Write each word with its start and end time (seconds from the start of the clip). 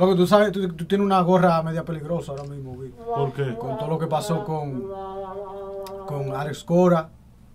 Loco, 0.00 0.16
tú 0.16 0.26
sabes, 0.26 0.50
tú, 0.50 0.66
tú 0.72 0.84
tienes 0.86 1.04
una 1.04 1.20
gorra 1.20 1.62
media 1.62 1.84
peligrosa 1.84 2.32
ahora 2.32 2.44
mismo, 2.44 2.74
güey. 2.74 2.90
¿Por 2.90 3.32
qué? 3.32 3.54
Con 3.56 3.76
todo 3.78 3.88
lo 3.88 3.98
que 3.98 4.06
pasó 4.06 4.42
con, 4.44 4.82
con 6.06 6.34
Alex 6.34 6.64
Cora, 6.64 7.10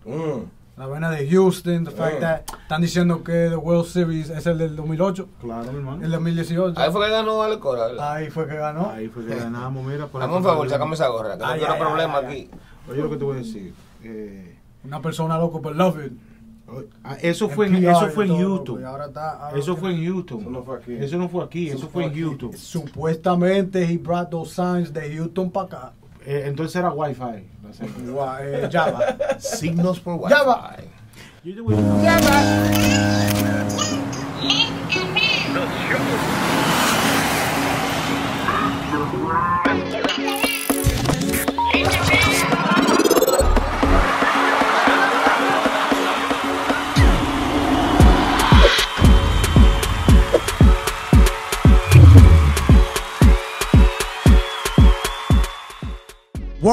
Mm. 0.05 0.43
la 0.77 0.85
vaina 0.85 1.09
de 1.09 1.27
Houston, 1.27 1.83
the 1.85 1.89
fact 1.91 2.19
that 2.19 2.41
están 2.61 2.79
diciendo 2.81 3.23
que 3.23 3.49
the 3.49 3.55
World 3.55 3.85
Series 3.87 4.29
es 4.29 4.45
el 4.45 4.59
del 4.59 4.75
2008, 4.75 5.27
Claro, 5.41 5.71
hermano. 5.71 6.05
el 6.05 6.11
2018. 6.11 6.79
Ahí 6.79 6.91
fue 6.91 7.05
que 7.05 7.11
ganó 7.11 7.41
Ale 7.41 7.57
Cora, 7.57 7.87
¿verdad? 7.87 8.11
Ahí 8.13 8.29
fue 8.29 8.47
que 8.47 8.55
ganó. 8.55 8.91
Ahí 8.91 9.07
fue 9.07 9.25
que 9.25 9.35
ganamos, 9.35 9.83
mira. 9.83 10.05
por 10.05 10.21
Dame 10.21 10.35
un 10.37 10.43
favor, 10.43 10.69
sacame 10.69 10.93
esa 10.93 11.07
gorra, 11.07 11.33
que 11.37 11.39
no 11.43 11.45
Ay, 11.49 11.57
quiero 11.59 11.73
ay, 11.73 11.79
problema 11.79 12.17
ay, 12.19 12.25
ay. 12.27 12.31
aquí. 12.43 12.49
Oye, 12.91 13.01
lo 13.01 13.09
que 13.09 13.17
te 13.17 13.23
voy 13.23 13.35
a 13.37 13.39
decir. 13.39 13.73
eh, 14.03 14.59
Una 14.83 15.01
persona 15.01 15.39
loco 15.39 15.59
por 15.63 15.75
Love 15.75 16.05
It. 16.05 16.13
Ah, 17.03 17.17
eso 17.21 17.47
fue 17.49 17.67
en, 17.67 17.75
eso 17.85 18.07
fue 18.09 18.25
en 18.25 18.37
YouTube. 18.37 18.67
loco, 18.77 18.81
y 18.81 18.83
ahora 18.83 19.05
está- 19.05 19.31
ahora 19.47 19.59
Eso 19.59 19.75
fue 19.77 19.91
en 19.91 20.01
YouTube. 20.01 20.41
Eso 20.41 20.49
no 20.49 20.63
fue 20.63 20.77
aquí. 20.77 20.93
Eso 20.95 21.17
no 21.17 21.29
fue 21.29 21.43
aquí, 21.45 21.69
eso 21.69 21.87
fue 21.89 22.05
en 22.05 22.13
YouTube. 22.13 22.55
Supuestamente 22.55 23.83
he 23.83 23.97
brought 23.97 24.29
those 24.29 24.53
signs 24.53 24.91
de 24.93 25.15
Houston 25.15 25.51
para 25.51 25.65
acá. 25.67 25.93
Eh, 26.25 26.43
entonces 26.47 26.75
era 26.75 26.91
Wi-Fi. 26.91 27.23
eh, 28.41 28.69
Java. 28.71 29.15
Signos 29.39 29.99
por 29.99 30.15
Wi-Fi. 30.15 30.29
Ya 30.33 30.43
va. 30.43 30.75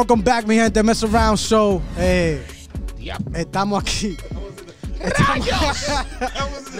Welcome 0.03 0.25
back, 0.25 0.49
mi 0.49 0.57
gente. 0.57 0.83
Mess 0.83 1.05
Around 1.05 1.39
Show. 1.39 1.81
Eh, 1.97 2.45
estamos 3.37 3.81
aquí. 3.81 4.17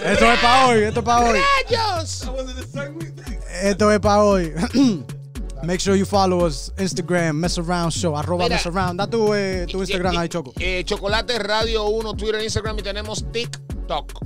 Esto 0.03 0.25
es 0.25 0.39
para 0.41 0.67
hoy. 0.67 0.83
Esto 0.83 0.99
es 0.99 1.05
para 1.05 1.29
hoy. 1.29 1.39
Esto 3.61 3.91
es 3.93 3.99
para 4.01 4.23
hoy. 4.23 4.53
Make 5.63 5.79
sure 5.79 5.95
you 5.95 6.05
follow 6.05 6.45
us 6.45 6.73
Instagram, 6.77 7.37
Mess 7.37 7.57
Around 7.57 7.93
Show, 7.93 8.13
arroba 8.17 8.43
Mira. 8.43 8.57
Mess 8.57 8.65
Around. 8.65 8.97
Da 8.97 9.07
tu, 9.07 9.33
eh, 9.33 9.67
tu 9.71 9.79
Instagram 9.79 10.17
ahí, 10.17 10.27
Choco. 10.27 10.51
Eh, 10.59 10.83
Chocolate 10.83 11.39
Radio 11.39 11.85
1, 11.85 12.15
Twitter, 12.15 12.43
Instagram 12.43 12.79
y 12.79 12.81
tenemos 12.81 13.23
TikTok. 13.31 14.21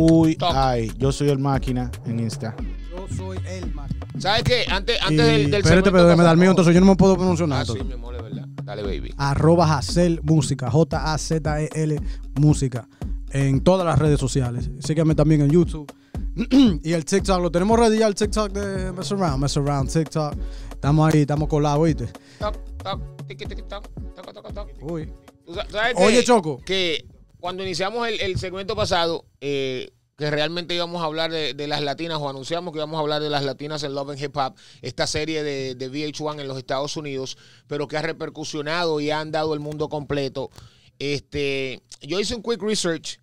Uy, 0.00 0.30
TikTok. 0.30 0.52
ay, 0.52 0.92
yo 0.98 1.12
soy 1.12 1.28
el 1.30 1.38
máquina 1.38 1.92
en 2.06 2.18
Insta. 2.18 2.56
Yo 2.90 3.06
soy 3.16 3.38
el 3.46 3.72
man. 3.72 3.93
¿Sabes 4.18 4.42
qué? 4.44 4.64
Antes, 4.70 4.98
antes 5.02 5.26
del, 5.26 5.50
del 5.50 5.60
espérate, 5.62 5.90
pero 5.90 6.04
déjame 6.04 6.24
dar 6.24 6.36
mío, 6.36 6.50
entonces 6.50 6.72
yo 6.74 6.80
no 6.80 6.86
me 6.86 6.96
puedo 6.96 7.16
pronunciar 7.16 7.48
nada. 7.48 7.62
Ah, 7.62 7.64
sí, 7.64 7.72
entonces. 7.72 7.88
mi 7.96 8.00
amor, 8.00 8.14
es 8.16 8.22
verdad. 8.22 8.46
Dale, 8.62 8.82
baby. 8.82 9.14
arroba 9.18 9.76
Hazel 9.76 10.20
Música, 10.22 10.70
J-A-Z-E-L 10.70 12.00
Música, 12.40 12.88
en 13.30 13.60
todas 13.62 13.84
las 13.86 13.98
redes 13.98 14.18
sociales. 14.20 14.70
Sígueme 14.80 15.14
también 15.14 15.42
en 15.42 15.50
YouTube. 15.50 15.92
y 16.82 16.92
el 16.92 17.04
TikTok, 17.04 17.40
lo 17.42 17.50
tenemos 17.50 17.78
ready 17.78 17.98
ya 17.98 18.06
el 18.06 18.14
TikTok 18.14 18.52
de 18.52 18.92
Mess 18.92 19.12
Around, 19.12 19.42
Mess 19.42 19.56
Around 19.56 19.90
TikTok. 19.92 20.34
Estamos 20.72 21.12
ahí, 21.14 21.20
estamos 21.22 21.48
colados, 21.48 21.84
¿viste? 21.84 22.06
Toc, 22.38 22.56
toc, 22.82 23.26
tiqui, 23.26 23.46
tiqui, 23.46 23.62
toc, 23.62 23.88
toc, 24.14 24.32
toc, 24.32 24.52
toc. 24.54 24.68
Uy. 24.82 25.12
Tú 25.44 25.54
sa- 25.54 25.66
sabes 25.70 25.94
Oye, 25.96 26.18
que- 26.18 26.24
Choco. 26.24 26.60
Que 26.64 27.06
cuando 27.38 27.62
iniciamos 27.62 28.06
el, 28.08 28.20
el 28.20 28.38
segmento 28.38 28.74
pasado, 28.76 29.26
eh, 29.40 29.90
que 30.16 30.30
realmente 30.30 30.74
íbamos 30.74 31.02
a 31.02 31.06
hablar 31.06 31.30
de, 31.30 31.54
de 31.54 31.66
las 31.66 31.82
latinas, 31.82 32.18
o 32.18 32.28
anunciamos 32.28 32.72
que 32.72 32.78
íbamos 32.78 32.96
a 32.96 33.00
hablar 33.00 33.20
de 33.20 33.30
las 33.30 33.44
latinas 33.44 33.82
en 33.82 33.94
Love 33.94 34.10
and 34.10 34.22
Hip 34.22 34.36
Hop, 34.36 34.54
esta 34.80 35.06
serie 35.06 35.42
de, 35.42 35.74
de 35.74 35.90
VH1 35.90 36.40
en 36.40 36.48
los 36.48 36.58
Estados 36.58 36.96
Unidos, 36.96 37.36
pero 37.66 37.88
que 37.88 37.96
ha 37.96 38.02
repercusionado 38.02 39.00
y 39.00 39.10
ha 39.10 39.20
andado 39.20 39.54
el 39.54 39.60
mundo 39.60 39.88
completo. 39.88 40.50
Este, 40.98 41.82
yo 42.00 42.20
hice 42.20 42.36
un 42.36 42.42
quick 42.42 42.62
research 42.62 43.18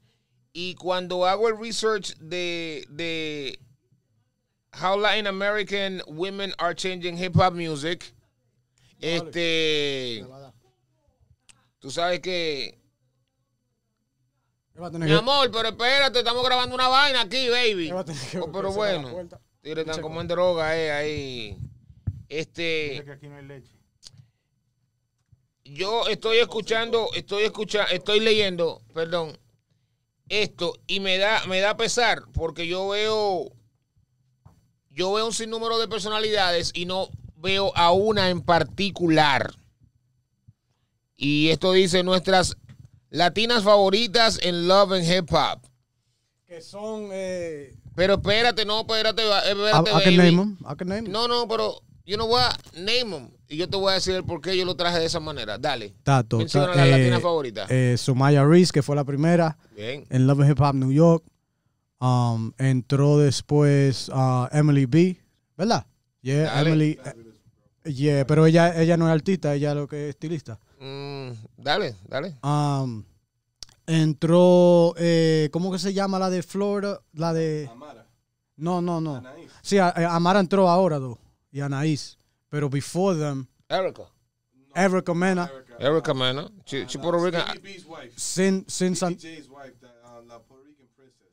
y 0.53 0.75
cuando 0.75 1.25
hago 1.25 1.47
el 1.47 1.57
research 1.57 2.17
de, 2.17 2.85
de 2.89 3.59
How 4.81 4.99
Latin 4.99 5.27
American 5.27 6.01
Women 6.07 6.53
Are 6.57 6.75
Changing 6.75 7.17
Hip 7.17 7.37
Hop 7.37 7.53
Music, 7.53 8.13
este, 8.99 10.25
tú 11.79 11.89
sabes 11.89 12.19
que 12.19 12.77
Él 12.77 12.77
va 12.77 12.77
a 12.77 14.59
tener 14.59 14.60
mi 14.75 15.05
que- 15.07 15.13
amor, 15.13 15.51
pero 15.51 15.69
espérate, 15.69 16.19
estamos 16.19 16.43
grabando 16.45 16.73
una 16.75 16.87
vaina 16.87 17.21
aquí, 17.21 17.49
baby. 17.49 17.89
que- 18.31 18.39
Oh, 18.39 18.51
pero 18.51 18.71
bueno, 18.71 19.09
tigres 19.61 19.85
están 19.85 20.01
como 20.01 20.21
en 20.21 20.27
droga, 20.27 20.77
eh, 20.77 20.91
ahí. 20.91 21.57
Este, 22.29 23.03
que 23.03 23.11
aquí 23.11 23.27
no 23.27 23.35
hay 23.35 23.45
leche. 23.45 23.75
yo 25.65 26.07
estoy 26.07 26.37
escuchando, 26.37 27.09
estoy 27.13 27.43
escuchando, 27.43 27.91
estoy 27.91 28.19
leyendo, 28.21 28.81
perdón, 28.93 29.37
esto 30.29 30.73
y 30.87 30.99
me 31.01 31.17
da, 31.17 31.45
me 31.47 31.59
da 31.59 31.75
pesar 31.75 32.23
porque 32.33 32.67
yo 32.67 32.87
veo, 32.89 33.51
yo 34.89 35.13
veo 35.13 35.25
un 35.25 35.33
sinnúmero 35.33 35.77
de 35.79 35.87
personalidades 35.89 36.71
y 36.73 36.85
no 36.85 37.09
veo 37.35 37.75
a 37.75 37.91
una 37.91 38.29
en 38.29 38.41
particular. 38.41 39.53
Y 41.17 41.49
esto 41.49 41.71
dice 41.73 42.01
nuestras 42.03 42.57
latinas 43.11 43.63
favoritas 43.63 44.39
en 44.41 44.67
Love 44.67 44.93
and 44.93 45.05
Hip 45.05 45.31
Hop. 45.31 45.59
Que 46.47 46.61
son. 46.61 47.09
Eh, 47.11 47.75
Pero 47.95 48.15
espérate, 48.15 48.65
no, 48.65 48.81
espérate, 48.81 49.21
I, 49.23 49.49
espérate, 49.51 49.89
I 49.91 50.03
can 50.03 50.17
name 50.17 50.37
them. 50.37 50.57
I 50.69 50.75
can 50.75 50.87
name 50.87 51.03
them. 51.03 51.11
No, 51.11 51.27
no, 51.27 51.47
pero 51.47 51.81
you 52.05 52.15
know 52.15 52.27
what? 52.27 52.55
Name 52.73 53.11
them. 53.11 53.29
Y 53.47 53.57
yo 53.57 53.69
te 53.69 53.77
voy 53.77 53.91
a 53.91 53.95
decir 53.95 54.15
el 54.15 54.23
por 54.23 54.41
qué 54.41 54.57
yo 54.57 54.63
lo 54.65 54.75
traje 54.75 54.97
de 54.99 55.05
esa 55.05 55.19
manera. 55.19 55.57
Dale. 55.57 55.93
Tato. 56.03 56.37
Menciona 56.39 56.71
ta- 56.71 56.75
la 56.77 56.87
eh, 56.87 56.91
latina 56.91 57.19
favorita. 57.19 57.65
eh, 57.69 57.95
Sumaya 57.97 58.43
Reese, 58.45 58.71
que 58.71 58.81
fue 58.81 58.95
la 58.95 59.03
primera 59.03 59.57
Bien. 59.75 60.05
en 60.09 60.25
Love 60.25 60.41
and 60.41 60.51
Hip 60.51 60.61
Hop 60.61 60.73
New 60.75 60.91
York. 60.91 61.23
Um, 61.99 62.51
entró 62.57 63.19
después 63.19 64.09
uh, 64.09 64.47
Emily 64.51 64.87
B, 64.87 65.21
¿verdad? 65.55 65.85
Yeah, 66.21 66.45
Dale. 66.45 66.69
Emily. 66.71 66.99
eh, 67.85 67.91
yeah, 67.93 68.25
pero 68.25 68.45
ella, 68.47 68.81
ella 68.81 68.97
no 68.97 69.07
es 69.07 69.13
artista, 69.13 69.53
ella 69.53 69.75
lo 69.75 69.87
que 69.87 70.05
es 70.05 70.09
estilista. 70.15 70.59
Mm, 70.81 71.31
dale, 71.57 71.95
dale. 72.07 72.35
Um, 72.43 73.03
entró, 73.85 74.93
eh, 74.97 75.49
¿cómo 75.53 75.71
que 75.71 75.77
se 75.79 75.93
llama 75.93 76.17
la 76.17 76.29
de 76.29 76.41
Florida? 76.43 77.01
La 77.13 77.33
de... 77.33 77.69
Amara. 77.71 78.07
No, 78.57 78.81
no, 78.81 78.99
no. 78.99 79.15
Anaís. 79.17 79.51
Sí, 79.61 79.77
a- 79.77 79.93
eh, 79.95 80.05
Amara 80.05 80.39
entró 80.39 80.67
ahora, 80.69 80.97
though, 80.99 81.19
y 81.51 81.61
Anaís. 81.61 82.17
Pero 82.49 82.69
before 82.69 83.17
them, 83.19 83.47
Erica. 83.69 84.03
Erica 84.75 85.13
Mena, 85.13 85.49
Erica. 85.53 85.77
Erica 85.79 86.13
Mena. 86.13 86.49
She, 86.65 86.87
she 86.87 86.97
Puerto 86.99 87.23
Rican. 87.23 87.41
Stevie 87.47 87.59
B's 87.77 87.85
wife. 87.85 88.13
Sin, 88.17 88.65
Sin 88.67 88.95
San... 88.95 89.17
Stevie 89.17 89.37
J's 89.37 89.49
wife, 89.49 89.73
the, 89.79 89.87
uh, 89.87 90.21
la 90.27 90.39
Puerto 90.39 90.65
Rican 90.65 90.87
princess. 90.95 91.31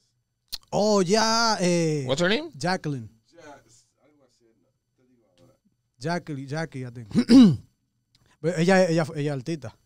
Oh, 0.71 1.01
ya, 1.03 1.57
eh, 1.61 2.05
What's 2.07 2.21
her 2.21 2.29
name? 2.29 2.51
Jacqueline. 2.57 3.09
Ya, 3.35 3.41
es- 3.67 3.87
algo 4.05 4.25
así, 4.25 4.45
no, 4.61 4.69
te 4.97 5.03
digo 5.07 5.25
ahora. 5.39 5.55
Jackie, 5.99 6.47
Jackie, 6.47 6.85
I 6.85 6.91
think. 6.91 7.09
Pero 8.41 8.57
ella, 8.59 8.89
ella, 8.89 9.07
ella 9.17 9.33
es 9.33 9.39
artista. 9.39 9.77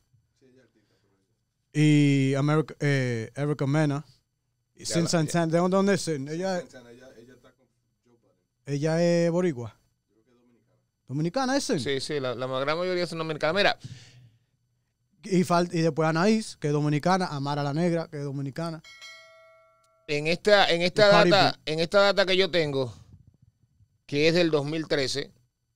Y 1.72 2.34
America, 2.34 2.74
eh, 2.80 3.30
Erica 3.34 3.66
Mena. 3.66 4.04
Y 4.74 4.84
Sin 4.84 5.04
la- 5.04 5.08
Santana, 5.08 5.46
¿de 5.46 5.58
dónde- 5.58 5.76
dónde 5.76 5.94
es? 5.94 6.02
Sin? 6.02 6.28
Ella, 6.28 6.60
Santana, 6.60 6.90
ella, 6.90 7.08
ella 7.16 7.34
está 7.34 7.50
con 7.52 7.66
Joe 8.04 8.74
ella 8.74 9.02
es 9.02 9.30
boricua. 9.30 9.74
Dominicana 11.08 11.56
es 11.56 11.64
Sin? 11.64 11.80
Sí, 11.80 12.00
sí, 12.00 12.20
la, 12.20 12.34
la 12.34 12.46
gran 12.60 12.76
mayoría 12.78 13.06
son 13.06 13.18
dominicanas. 13.18 13.54
Mira, 13.54 13.78
Y, 15.24 15.44
fal- 15.44 15.68
y 15.72 15.80
después 15.82 16.08
Anaís, 16.08 16.56
que 16.56 16.66
es 16.68 16.72
dominicana. 16.72 17.26
Amara 17.26 17.62
la 17.62 17.72
Negra, 17.72 18.08
que 18.08 18.18
es 18.18 18.24
dominicana. 18.24 18.82
en 20.08 20.26
esta, 20.26 20.68
en 20.70 20.82
esta 20.82 21.06
data, 21.08 21.58
en 21.64 21.78
esta 21.80 22.00
data 22.00 22.26
que 22.26 22.36
yo 22.36 22.50
tengo, 22.50 22.92
que 24.04 24.28
es 24.28 24.34
del 24.34 24.50
2013, 24.50 25.30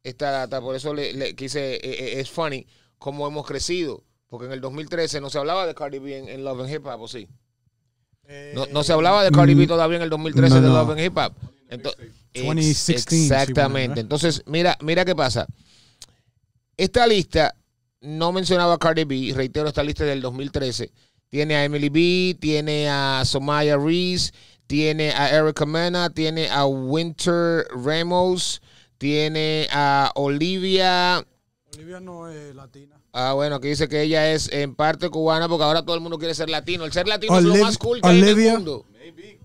esta 0.09 0.31
data, 0.31 0.61
por 0.61 0.77
eso 0.77 0.95
le, 0.95 1.13
le 1.13 1.35
quise, 1.35 1.75
eh, 1.75 1.81
eh, 1.83 2.21
es 2.21 2.31
funny, 2.31 2.67
cómo 2.99 3.27
hemos 3.27 3.47
crecido. 3.47 4.05
Porque 4.29 4.47
en 4.47 4.53
el 4.53 4.61
2013 4.61 5.21
no 5.21 5.31
se 5.31 5.39
hablaba 5.39 5.67
de 5.67 5.75
Cardi 5.75 5.99
B 5.99 6.19
en, 6.19 6.29
en 6.29 6.45
Love 6.45 6.63
and 6.63 6.75
Hip 6.75 6.87
Hop, 6.87 7.01
¿o 7.01 7.09
sí? 7.09 7.29
No, 8.55 8.67
no 8.67 8.83
se 8.83 8.93
hablaba 8.93 9.23
de 9.23 9.31
Cardi 9.31 9.55
B 9.55 9.65
Mm, 9.65 9.69
todavía 9.69 9.97
en 9.99 10.03
el 10.03 10.11
2013 10.11 10.57
no, 10.57 10.61
de. 10.61 10.69
Love 10.69 10.91
and 10.91 11.01
Hip 11.01 11.17
Hop. 11.17 11.33
Entonces, 11.69 12.07
2016, 12.35 13.05
sí, 13.09 13.23
exactamente. 13.23 14.01
Entonces, 14.01 14.43
mira, 14.47 14.77
mira 14.81 15.05
qué 15.05 15.15
pasa. 15.15 15.47
Esta 16.77 17.07
lista 17.07 17.55
no 18.01 18.33
mencionaba 18.33 18.75
a 18.75 18.79
Cardi 18.79 19.05
B, 19.05 19.33
reitero, 19.35 19.69
esta 19.69 19.83
lista 19.83 20.05
es 20.05 20.11
del 20.11 20.21
2013. 20.23 20.91
Tiene 21.29 21.57
a 21.57 21.65
Emily 21.65 21.89
B, 21.89 22.37
tiene 22.39 22.89
a 22.89 23.23
Somaya 23.25 23.77
Reese, 23.77 24.33
tiene 24.67 25.11
a 25.11 25.31
Erica 25.31 25.67
Mena, 25.67 26.11
tiene 26.11 26.49
a 26.49 26.67
Winter 26.67 27.67
Ramos, 27.71 28.61
tiene 28.99 29.69
a 29.73 30.13
Olivia. 30.15 31.25
Olivia 31.75 32.01
no 32.01 32.29
es 32.29 32.55
latina. 32.55 32.97
Ah, 33.13 33.33
bueno, 33.33 33.57
aquí 33.57 33.69
dice 33.69 33.89
que 33.89 34.03
ella 34.03 34.33
es 34.33 34.51
en 34.53 34.75
parte 34.75 35.09
cubana 35.09 35.49
porque 35.49 35.65
ahora 35.65 35.83
todo 35.83 35.95
el 35.95 36.03
mundo 36.03 36.19
quiere 36.19 36.35
ser 36.35 36.51
latino. 36.51 36.85
El 36.85 36.93
ser 36.93 37.09
latino 37.09 37.37
es 37.39 37.45
lo 37.45 37.57
más 37.57 37.79
cool 37.79 38.01
que 38.01 38.09
hay 38.09 38.19
en 38.19 38.25
el 38.25 38.35
Olivia. 38.35 38.53
mundo. 38.55 38.85
Maybe. 38.93 39.39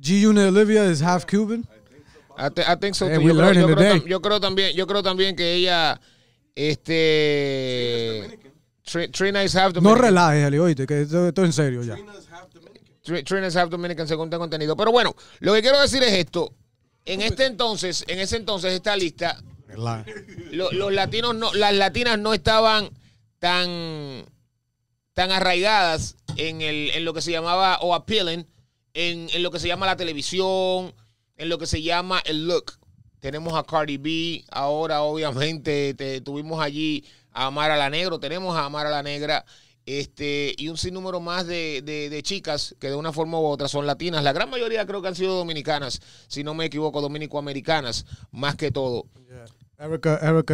G 0.00 0.26
Unit 0.26 0.44
Olivia 0.48 0.90
is 0.90 1.00
half 1.02 1.24
Cuban. 1.24 1.66
I, 2.36 2.50
thi- 2.50 2.62
I 2.62 2.76
think 2.80 2.94
so 2.94 3.06
Hey, 3.06 3.14
Yo, 3.24 3.34
creo, 3.34 3.52
yo 3.52 3.66
creo 3.74 4.06
yo 4.06 4.20
creo 4.20 4.40
también, 4.40 4.74
yo 4.74 4.86
creo 4.86 5.02
también 5.02 5.36
que 5.36 5.54
ella, 5.54 6.00
este, 7.04 8.38
Tri- 8.84 9.10
Trina 9.10 9.42
is 9.44 9.54
half 9.56 9.72
No 9.74 9.80
Dominican. 9.80 10.02
relajes, 10.04 10.44
Ali, 10.44 10.58
oíste, 10.58 10.86
que 10.86 11.02
esto, 11.02 11.28
esto 11.28 11.42
es 11.42 11.46
en 11.48 11.52
serio 11.52 11.82
ya. 11.82 11.94
Trina's 11.94 12.28
half 12.30 12.52
Dominican. 12.52 12.94
Tri- 13.04 13.24
Trina 13.24 13.46
is 13.46 13.56
half 13.56 13.70
Dominican 13.70 14.06
según 14.08 14.28
tengo 14.30 14.44
entendido. 14.44 14.76
Pero 14.76 14.92
bueno, 14.92 15.14
lo 15.40 15.54
que 15.54 15.62
quiero 15.62 15.80
decir 15.80 16.02
es 16.02 16.12
esto. 16.12 16.52
En 17.06 17.20
este 17.20 17.46
entonces, 17.46 18.04
en 18.08 18.18
ese 18.20 18.36
entonces 18.36 18.72
esta 18.72 18.96
lista, 18.96 19.42
lo- 20.52 20.70
los 20.72 20.92
latinos 20.92 21.34
no, 21.34 21.52
las 21.54 21.74
latinas 21.74 22.18
no 22.18 22.32
estaban 22.34 22.88
tan, 23.38 24.24
tan 25.12 25.30
arraigadas 25.30 26.16
en, 26.36 26.62
el, 26.62 26.90
en 26.90 27.04
lo 27.04 27.12
que 27.12 27.20
se 27.22 27.30
llamaba 27.32 27.78
o 27.82 27.94
appealing, 27.94 28.46
en, 28.94 29.28
en 29.32 29.42
lo 29.42 29.50
que 29.50 29.58
se 29.60 29.68
llama 29.68 29.86
la 29.86 29.96
televisión, 29.96 30.94
en 31.36 31.48
lo 31.48 31.58
que 31.58 31.66
se 31.66 31.82
llama 31.82 32.22
el 32.24 32.46
look. 32.46 32.78
Tenemos 33.20 33.54
a 33.54 33.64
Cardi 33.64 33.96
B, 33.96 34.44
ahora 34.50 35.02
obviamente 35.02 35.94
te- 35.94 36.20
tuvimos 36.20 36.60
allí 36.62 37.04
a 37.32 37.46
Amara 37.46 37.76
la 37.76 37.90
Negro, 37.90 38.18
tenemos 38.20 38.56
a 38.56 38.64
Amara 38.66 38.90
la 38.90 39.02
Negra, 39.02 39.44
este, 39.86 40.54
y 40.56 40.68
un 40.68 40.76
sinnúmero 40.76 41.20
más 41.20 41.46
de, 41.46 41.82
de- 41.82 42.08
de 42.10 42.22
chicas 42.22 42.74
que 42.80 42.88
de 42.88 42.96
una 42.96 43.12
forma 43.12 43.38
u 43.38 43.44
otra 43.46 43.68
son 43.68 43.86
latinas. 43.86 44.24
La 44.24 44.32
gran 44.32 44.50
mayoría 44.50 44.86
creo 44.86 45.02
que 45.02 45.08
han 45.08 45.14
sido 45.14 45.36
dominicanas, 45.36 46.00
si 46.28 46.42
no 46.44 46.54
me 46.54 46.66
equivoco, 46.66 47.00
dominicoamericanas, 47.00 48.06
más 48.30 48.56
que 48.56 48.70
todo. 48.70 49.06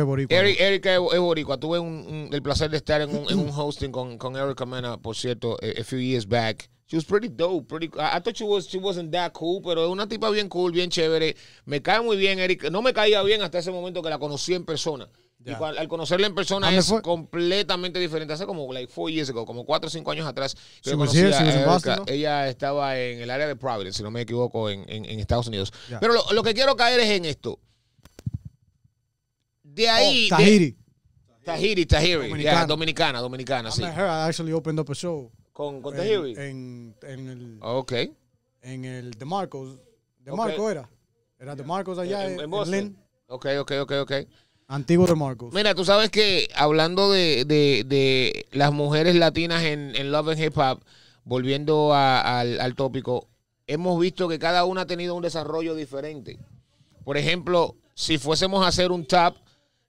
Es 0.01 0.05
boricua. 0.05 0.37
Eric, 0.37 0.61
Erika 0.61 0.95
es 0.95 1.21
boricua. 1.21 1.59
Tuve 1.59 1.79
un- 1.79 2.07
un- 2.09 2.29
el 2.33 2.43
placer 2.43 2.71
de 2.71 2.79
estar 2.79 3.01
en 3.01 3.11
un, 3.11 3.31
en 3.31 3.39
un 3.39 3.51
hosting 3.55 3.93
con, 3.93 4.17
con 4.19 4.35
Erica 4.37 4.65
Mena, 4.67 4.97
por 4.97 5.15
cierto, 5.17 5.57
a, 5.63 5.81
a 5.81 5.85
few 5.85 5.99
years 6.01 6.27
back. 6.27 6.71
She 6.87 6.97
was 6.97 7.05
pretty 7.05 7.29
dope. 7.29 7.69
Pretty, 7.69 7.87
I, 7.99 8.17
I 8.17 8.21
thought 8.21 8.35
she, 8.37 8.43
was, 8.45 8.67
she 8.67 8.79
wasn't 8.79 9.13
that 9.13 9.33
cool, 9.33 9.61
pero 9.63 9.85
es 9.85 9.91
una 9.91 10.09
tipa 10.09 10.29
bien 10.31 10.49
cool, 10.49 10.73
bien 10.73 10.91
chévere. 10.91 11.37
Me 11.67 11.81
cae 11.83 12.01
muy 12.01 12.17
bien, 12.17 12.39
Eric. 12.41 12.69
No 12.71 12.83
me 12.83 12.93
caía 12.93 13.23
bien 13.23 13.43
hasta 13.43 13.59
ese 13.59 13.71
momento 13.71 14.03
que 14.03 14.11
la 14.11 14.19
conocí 14.19 14.55
en 14.55 14.65
persona. 14.65 15.09
Y 15.43 15.51
Ya. 15.51 15.59
cual- 15.59 15.79
al 15.79 15.89
conocerla 15.89 16.27
en 16.27 16.35
persona 16.35 16.67
¿Dónde 16.67 16.81
es 16.81 16.87
fue? 16.87 17.01
completamente 17.01 17.99
diferente. 17.99 18.35
Hace 18.35 18.45
como 18.45 18.71
like 18.73 18.93
four 18.93 19.11
years 19.11 19.31
ago, 19.31 19.47
como 19.47 19.65
cuatro 19.65 19.89
o 19.89 19.91
cinco 19.91 20.11
años 20.11 20.27
atrás. 20.27 20.55
Ella 22.07 22.49
estaba 22.49 22.99
en 22.99 23.21
el 23.21 23.31
área 23.31 23.47
de 23.47 23.57
Providence, 23.57 23.97
si 23.99 24.03
no 24.03 24.11
me 24.11 24.21
equivoco, 24.21 24.69
en, 24.69 24.85
en- 24.89 25.05
en 25.07 25.19
Estados 25.21 25.47
Unidos. 25.47 25.73
Pero 26.01 26.13
lo, 26.13 26.33
lo 26.33 26.43
que 26.43 26.53
quiero 26.53 26.77
caer 26.77 27.01
es 27.01 27.09
en 27.11 27.25
esto. 27.25 27.59
De 29.63 29.89
ahí. 29.89 30.29
Oh, 30.31 30.37
de- 30.37 30.43
Tahiri. 30.45 30.77
Tahiri, 31.43 31.87
Tahiri, 31.87 32.15
Dominicana. 32.29 32.67
dominicana, 32.67 33.21
dominicana, 33.21 33.69
I 33.71 33.73
sí. 33.73 33.81
met 33.83 33.95
her, 33.97 34.05
I 34.05 34.29
actually 34.29 34.53
opened 34.53 34.79
up 34.79 34.91
a 34.91 34.95
show. 34.95 35.33
Con, 35.53 35.81
con 35.81 35.95
en, 35.95 36.01
Tahiri. 36.01 36.33
en, 36.37 36.97
en 37.03 37.29
el, 37.29 37.59
ok. 37.63 37.93
en 38.63 38.85
el 38.85 39.11
de 39.13 39.25
Marcos. 39.25 39.79
De. 40.19 40.33
Marcos 40.33 40.71
era. 40.71 40.89
Era 41.39 41.57
de 41.57 41.65
Marcos 41.65 41.99
allá 41.99 42.27
en 42.31 42.51
Boston. 42.51 42.71
Lynn. 42.79 42.97
Ok, 43.29 43.47
ok, 43.61 43.73
ok, 43.83 43.93
ok. 44.03 44.13
Antiguo 44.73 45.05
de 45.05 45.17
Marcos. 45.17 45.53
Mira, 45.53 45.75
tú 45.75 45.85
sabes 45.85 46.11
que 46.11 46.49
hablando 46.55 47.11
de, 47.11 47.45
de- 47.45 47.83
de 47.85 48.47
las 48.53 48.73
mujeres 48.73 49.17
latinas 49.17 49.65
en, 49.65 49.97
en 49.97 50.13
Love 50.13 50.29
and 50.29 50.41
Hip 50.45 50.57
Hop, 50.57 50.81
volviendo 51.25 51.93
al, 51.93 52.61
al 52.61 52.75
tópico, 52.77 53.27
hemos 53.67 53.99
visto 54.01 54.29
que 54.29 54.39
cada 54.39 54.65
una 54.65 54.83
ha 54.83 54.87
tenido 54.87 55.17
un 55.17 55.23
desarrollo 55.23 55.75
diferente. 55.75 56.39
Por 57.05 57.17
ejemplo, 57.17 57.75
si 57.95 58.17
fuésemos 58.19 58.65
a 58.65 58.69
hacer 58.69 58.93
un 58.93 59.07
top, 59.07 59.35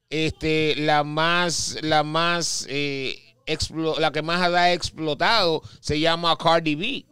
este, 0.09 0.75
la 0.77 1.03
más, 1.03 1.77
la 1.83 2.01
más, 2.01 2.65
eh, 2.67 3.15
explo- 3.45 3.99
la 3.99 4.11
que 4.11 4.23
más 4.23 4.41
ha 4.41 4.73
explotado 4.73 5.61
se 5.79 5.99
llama 5.99 6.35
Cardi 6.37 6.73
B. 6.73 7.05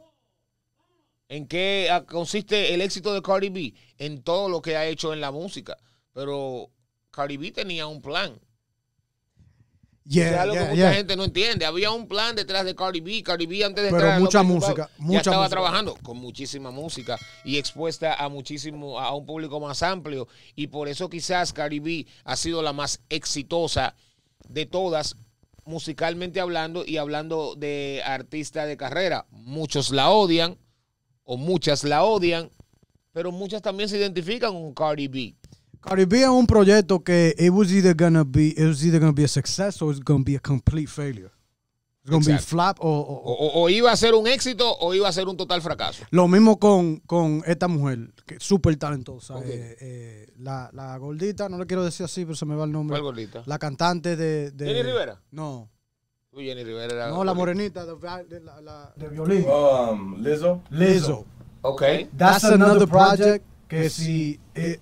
¿En 1.28 1.48
qué 1.48 1.88
consiste 2.10 2.74
el 2.74 2.82
éxito 2.82 3.14
de 3.14 3.22
Cardi 3.22 3.50
B? 3.50 3.76
En 4.00 4.24
todo 4.24 4.50
lo 4.50 4.60
que 4.64 4.76
ha 4.76 4.88
hecho 4.88 5.14
en 5.14 5.22
la 5.22 5.30
música. 5.30 5.78
Pero 6.14 6.72
Cardi 7.12 7.38
B 7.38 7.52
tenía 7.52 7.88
un 7.88 8.02
plan. 8.02 8.40
Yeah, 10.10 10.42
algo 10.42 10.56
yeah, 10.56 10.64
que 10.64 10.70
mucha 10.72 10.82
yeah. 10.82 10.94
gente 10.94 11.16
no 11.16 11.24
entiende. 11.24 11.66
Había 11.66 11.92
un 11.92 12.08
plan 12.08 12.36
detrás 12.36 12.66
de 12.66 12.74
Cardi 12.74 13.00
B. 13.00 13.22
Cardi 13.22 13.46
B 13.46 13.64
antes 13.64 13.84
de 13.84 13.92
Pero 13.92 14.02
entrar 14.02 14.20
mucha 14.20 14.42
música, 14.42 14.90
ya 14.98 15.04
mucha 15.04 15.20
estaba 15.20 15.38
música. 15.44 15.50
trabajando 15.50 15.96
con 16.02 16.18
muchísima 16.18 16.72
música 16.72 17.20
y 17.46 17.60
expuesta 17.60 18.16
a 18.16 18.28
muchísimo 18.28 19.00
a 19.00 19.14
un 19.14 19.28
público 19.28 19.60
más 19.60 19.84
amplio 19.84 20.28
y 20.56 20.68
por 20.68 20.88
eso 20.88 21.12
quizás 21.12 21.54
Cardi 21.54 21.80
B 21.80 22.08
ha 22.24 22.36
sido 22.36 22.64
la 22.64 22.74
más 22.74 23.02
exitosa 23.10 23.96
de 24.48 24.66
todas 24.66 25.16
musicalmente 25.66 26.40
hablando 26.40 26.84
y 26.84 26.98
hablando 26.98 27.54
de 27.56 28.02
artista 28.04 28.66
de 28.66 28.78
carrera. 28.78 29.28
Muchos 29.30 29.92
la 29.92 30.10
odian 30.10 30.58
o 31.24 31.38
muchas 31.38 31.84
la 31.84 32.04
odian, 32.04 32.50
pero 33.14 33.32
muchas 33.32 33.62
también 33.62 33.88
se 33.88 33.98
identifican 33.98 34.54
con 34.54 34.74
Cardi 34.74 35.08
B. 35.08 35.36
Cardi 35.82 36.06
B 36.06 36.22
es 36.22 36.28
un 36.30 36.46
proyecto 36.46 37.04
que 37.04 37.34
it 37.38 37.52
was 37.52 37.72
either 37.72 37.96
gonna 37.96 38.24
be 38.24 38.50
it 38.50 38.68
was 38.68 38.84
either 38.84 39.00
gonna 39.00 39.14
be 39.14 39.24
a 39.24 39.28
success 39.28 39.82
or 39.82 39.92
it's 39.92 40.04
gonna 40.04 40.24
be 40.24 40.36
a 40.36 40.40
complete 40.40 40.88
failure. 40.88 41.32
It's 42.02 42.10
gonna 42.12 42.26
be 42.26 42.32
Exacto. 42.34 42.48
flap 42.48 42.78
o, 42.82 42.88
o- 42.90 43.22
O, 43.24 43.34
o- 43.34 43.64
o 43.64 43.70
iba 43.70 43.92
a 43.92 43.96
ser 43.96 44.14
un 44.14 44.28
éxito 44.28 44.78
o 44.80 44.94
iba 44.94 45.08
a 45.08 45.12
ser 45.12 45.28
un 45.28 45.38
total 45.38 45.62
fracaso. 45.62 46.04
lo 46.12 46.28
mismo 46.28 46.58
con, 46.60 46.98
con 47.02 47.44
esta 47.46 47.68
mujer 47.68 48.14
que 48.26 48.36
es 48.36 48.44
súper 48.44 48.76
talentosa. 48.78 49.36
Ok. 49.36 49.46
eh, 49.46 49.78
eh, 49.80 50.34
la, 50.38 50.70
la 50.74 50.98
gordita, 50.98 51.48
no 51.50 51.58
le 51.58 51.66
quiero 51.66 51.84
decir 51.84 52.06
así, 52.06 52.24
pero 52.26 52.36
se 52.36 52.46
me 52.46 52.56
va 52.56 52.66
el 52.66 52.72
nombre. 52.72 52.94
¿Cuál 52.96 53.04
gordita? 53.04 53.44
La 53.46 53.58
cantante 53.60 54.16
de, 54.16 54.52
de 54.52 54.66
¿Jenny 54.66 54.84
Rivera? 54.84 55.22
No, 55.32 55.70
Tú, 56.32 56.40
Jenny 56.40 56.64
Rivera 56.64 56.94
era 56.94 57.10
no 57.10 57.24
la 57.24 57.34
morenita 57.34 57.86
de, 57.86 57.96
de 58.28 58.40
la, 58.42 58.62
la- 58.62 58.94
de 58.96 59.08
violín. 59.10 59.46
Um, 59.50 60.22
Lizzo. 60.22 60.62
Lizzo. 60.70 61.26
Ok. 61.62 61.84
That's 62.18 62.44
another 62.46 62.88
project 62.88 63.46
que 63.68 63.90
si 63.90 64.40
eh, 64.56 64.80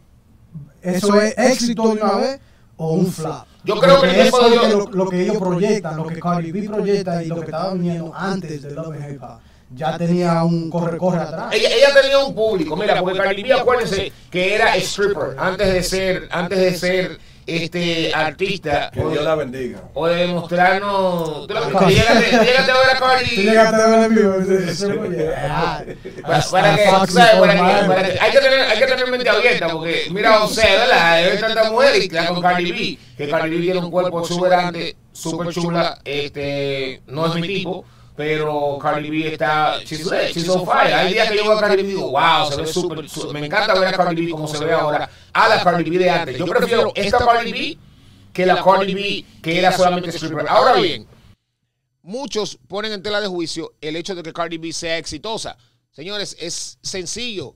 eso 0.82 1.20
es 1.22 1.38
éxito 1.38 1.84
de 1.84 2.02
una 2.02 2.16
vez 2.18 2.40
o 2.78 2.94
un 2.94 3.12
flop. 3.12 3.46
Yo 3.64 3.80
creo 3.80 4.02
que 4.02 4.22
eso 4.28 4.48
es 4.48 4.56
lo, 4.56 4.62
que- 4.62 4.68
Dios- 4.68 4.86
lo, 4.92 4.92
lo 5.04 5.10
que 5.10 5.22
ellos 5.24 5.38
proyectan, 5.38 5.98
lo 5.98 6.08
que 6.08 6.20
Cardi 6.20 6.52
B 6.52 6.64
proyecta 6.70 7.24
y 7.24 7.28
lo 7.28 7.36
que 7.40 7.46
estaba 7.46 7.74
viniendo 7.74 8.14
antes 8.16 8.62
de 8.62 8.72
Love 8.72 8.94
and 8.94 9.12
Hip 9.14 9.24
Hop. 9.24 9.40
Ya 9.76 9.98
tenía 9.98 10.44
un 10.46 10.70
corre-corre 10.70 11.20
atrás. 11.20 11.54
Ella, 11.54 11.68
ella 11.76 12.02
tenía 12.02 12.20
un 12.20 12.34
público, 12.34 12.78
mira, 12.78 13.02
porque 13.02 13.18
Cardi 13.20 13.44
B, 13.44 13.52
acuérdense 13.54 14.14
que 14.32 14.56
era 14.56 14.76
stripper 14.78 15.36
antes 15.38 15.74
de 15.74 15.84
ser, 15.84 16.30
antes 16.32 16.58
de 16.58 16.78
ser 16.78 17.20
este 17.48 18.14
artista 18.14 18.92
Que 18.94 19.00
Dios 19.00 19.24
la 19.24 19.36
bendiga. 19.36 19.80
o 19.94 20.06
de 20.08 20.16
demostrarnos. 20.18 21.48
Tú 21.48 21.54
lo- 21.54 21.88
Llegaste 21.88 22.30
llegaste 22.32 22.72
a 22.72 22.78
ver 22.78 22.90
a 22.96 23.00
Cardi 23.00 23.36
Tú 23.36 23.42
llegaste 23.42 23.82
a 23.82 23.88
ver 23.88 24.00
en 24.04 24.16
vivo, 24.16 24.34
ah, 25.38 25.82
Para, 26.52 26.76
que, 26.76 26.84
que- 26.84 28.20
hay, 28.20 28.32
que 28.32 28.40
tener, 28.40 28.60
hay 28.62 28.80
que 28.80 28.86
tener 28.86 29.12
mente 29.12 29.30
abierta 29.30 29.68
porque 29.70 30.08
mira 30.12 30.44
o 30.44 30.48
sea, 30.48 30.66
¿verdad? 30.78 31.14
Hay 31.16 31.38
tanta 31.40 31.72
mujer 31.72 31.96
y 31.96 32.06
está 32.06 32.28
con 32.28 32.42
Cardi 32.42 32.72
B, 32.72 32.98
que 33.18 33.30
Cardi 33.30 33.50
B 33.56 33.62
tiene 33.62 33.80
un 33.80 33.92
cuerpo 33.92 34.22
exuberante, 34.22 34.96
súper 35.12 35.54
chula, 35.54 36.00
este, 36.04 37.01
no 37.08 37.27
es 37.27 37.36
mi 37.36 37.48
tipo, 37.48 37.86
pero 38.17 38.79
Cardi 38.81 39.12
B 39.12 39.31
está, 39.31 39.77
she's 39.86 40.03
lit, 40.12 40.33
she's 40.33 40.50
on 40.50 40.65
fire. 40.65 40.91
Hay 40.91 41.13
días 41.13 41.29
que 41.29 41.38
yo 41.38 41.43
veo 41.43 41.53
a 41.53 41.62
Cardi 41.62 41.83
B 41.83 41.83
y 41.83 41.86
digo, 41.86 42.09
wow, 42.09 42.50
se 42.50 42.55
ve 42.59 42.65
súper, 42.65 43.31
me 43.31 43.45
encanta 43.45 43.75
ver 43.75 43.89
a 43.89 43.91
Cardi 43.93 44.25
B 44.25 44.31
como 44.31 44.47
se 44.47 44.65
ve 44.65 44.71
ahora, 44.71 45.07
a 45.31 45.47
la 45.47 45.63
Cardi 45.63 45.88
B 45.88 46.00
de 46.00 46.09
antes. 46.09 46.36
Yo 46.36 46.47
prefiero 46.47 46.91
esta 46.95 47.19
Cardi 47.19 47.51
B 47.51 47.77
que 48.33 48.45
la 48.47 48.63
Cardi 48.63 48.95
B 48.95 49.25
que 49.39 49.59
era 49.59 49.71
solamente 49.71 50.09
stripper. 50.09 50.47
Ahora 50.50 50.81
bien, 50.81 51.07
muchos 52.01 52.57
ponen 52.67 52.91
en 52.91 53.03
tela 53.03 53.21
de 53.21 53.27
juicio 53.27 53.75
el 53.81 53.95
hecho 53.95 54.15
de 54.15 54.24
que 54.24 54.33
Cardi 54.33 54.57
B 54.57 54.74
sea 54.74 54.97
exitosa. 54.97 55.55
Señores, 55.91 56.36
es 56.39 56.79
sencillo. 56.81 57.53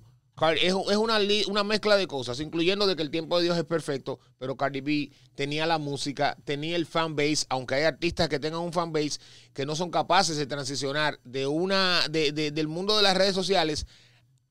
Es, 0.56 0.74
una, 0.74 1.20
una 1.48 1.64
mezcla 1.64 1.96
de 1.98 2.08
cosas, 2.08 2.40
incluyendo 2.40 2.88
de 2.88 2.96
que 2.96 3.04
el 3.04 3.12
tiempo 3.12 3.38
de 3.38 3.44
Dios 3.44 3.58
es 3.58 3.64
perfecto, 3.64 4.20
pero 4.40 4.58
Cardi 4.58 4.82
B 4.82 5.12
tenía 5.36 5.68
la 5.68 5.78
música, 5.78 6.36
tenía 6.46 6.76
el 6.76 6.88
fan 6.88 7.16
base, 7.16 7.46
aunque 7.50 7.76
hay 7.76 7.84
artistas 7.84 8.28
que 8.28 8.40
tengan 8.40 8.62
un 8.62 8.74
fan 8.74 8.92
base 8.92 9.20
que 9.54 9.66
no 9.68 9.76
son 9.76 9.92
capaces 9.92 10.38
de 10.38 10.48
transicionar 10.48 11.20
de 11.24 11.46
una, 11.46 12.02
de- 12.10 12.32
de- 12.32 12.50
del 12.52 12.68
mundo 12.68 12.98
de 12.98 13.04
las 13.04 13.16
redes 13.16 13.36
sociales 13.36 13.86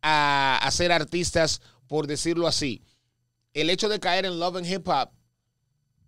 a, 0.02 0.58
a 0.62 0.70
ser 0.70 0.92
artistas, 0.92 1.60
por 1.88 2.06
decirlo 2.06 2.46
así. 2.46 2.82
El 3.52 3.68
hecho 3.68 3.88
de 3.88 3.98
caer 3.98 4.26
en 4.26 4.38
Love 4.38 4.58
and 4.58 4.66
Hip 4.70 4.86
Hop 4.88 5.10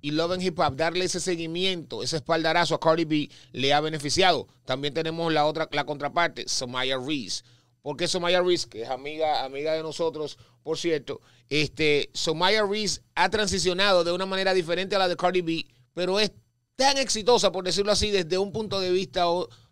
y 0.00 0.12
Love 0.12 0.32
and 0.32 0.42
Hip 0.42 0.58
Hop, 0.60 0.76
darle 0.76 1.04
ese 1.06 1.18
seguimiento, 1.20 2.02
ese 2.04 2.16
espaldarazo 2.16 2.74
a 2.76 2.80
Cardi 2.80 3.04
B, 3.04 3.30
le 3.52 3.72
ha 3.72 3.80
beneficiado. 3.80 4.46
También 4.64 4.94
tenemos 4.94 5.32
la 5.32 5.44
otra, 5.46 5.68
la 5.72 5.84
contraparte, 5.84 6.48
Somaya 6.48 6.98
Reese. 6.98 7.42
Porque 7.82 8.08
Somaya 8.08 8.40
Reese, 8.40 8.68
que 8.68 8.82
es 8.82 8.88
amiga, 8.88 9.44
amiga 9.44 9.72
de 9.74 9.82
nosotros, 9.82 10.38
por 10.62 10.78
cierto, 10.78 11.20
este, 11.48 12.10
Somaya 12.14 12.64
Reese 12.64 13.02
ha 13.14 13.28
transicionado 13.28 14.04
de 14.04 14.12
una 14.12 14.24
manera 14.24 14.54
diferente 14.54 14.96
a 14.96 15.00
la 15.00 15.08
de 15.08 15.16
Cardi 15.16 15.42
B, 15.42 15.66
pero 15.92 16.20
es 16.20 16.32
tan 16.76 16.96
exitosa, 16.96 17.52
por 17.52 17.64
decirlo 17.64 17.92
así, 17.92 18.10
desde 18.10 18.38
un 18.38 18.52
punto 18.52 18.80
de 18.80 18.90
vista 18.90 19.24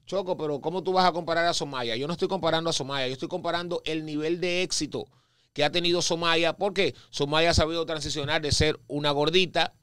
choco, 0.07 0.37
pero 0.37 0.61
¿cómo 0.61 0.83
tú 0.83 0.93
vas 0.93 1.07
a 1.07 1.13
comparar 1.13 1.47
a 1.47 1.55
Somaya? 1.55 1.95
Yo 1.95 2.09
no 2.09 2.15
estoy 2.15 2.27
comparando 2.27 2.69
a 2.69 2.73
Somaya, 2.73 3.07
yo 3.07 3.13
estoy 3.13 3.29
comparando 3.29 3.81
el 3.85 4.05
nivel 4.05 4.41
de 4.41 4.63
éxito 4.63 5.07
que 5.53 5.65
ha 5.65 5.71
tenido 5.71 6.03
Somaya, 6.03 6.57
porque 6.57 6.95
Somaya 7.11 7.51
ha 7.51 7.55
sabido 7.55 7.87
transicionar 7.87 8.43
de 8.43 8.51
ser 8.51 8.81
una 8.89 9.13
gordita 9.13 9.75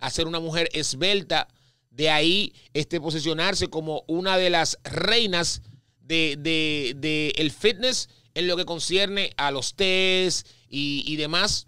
a 0.00 0.10
ser 0.10 0.26
una 0.26 0.40
mujer 0.40 0.68
esbelta, 0.72 1.48
de 1.90 2.10
ahí 2.10 2.52
este, 2.72 3.00
posicionarse 3.00 3.68
como 3.68 4.04
una 4.06 4.36
de 4.36 4.50
las 4.50 4.78
reinas 4.84 5.62
de, 6.04 6.36
de- 6.38 6.94
de 6.96 7.32
el 7.36 7.50
fitness 7.50 8.08
en 8.34 8.46
lo 8.46 8.56
que 8.56 8.64
concierne 8.64 9.32
a 9.36 9.50
los 9.50 9.74
test 9.74 10.46
y, 10.68 11.04
y 11.06 11.16
demás. 11.16 11.66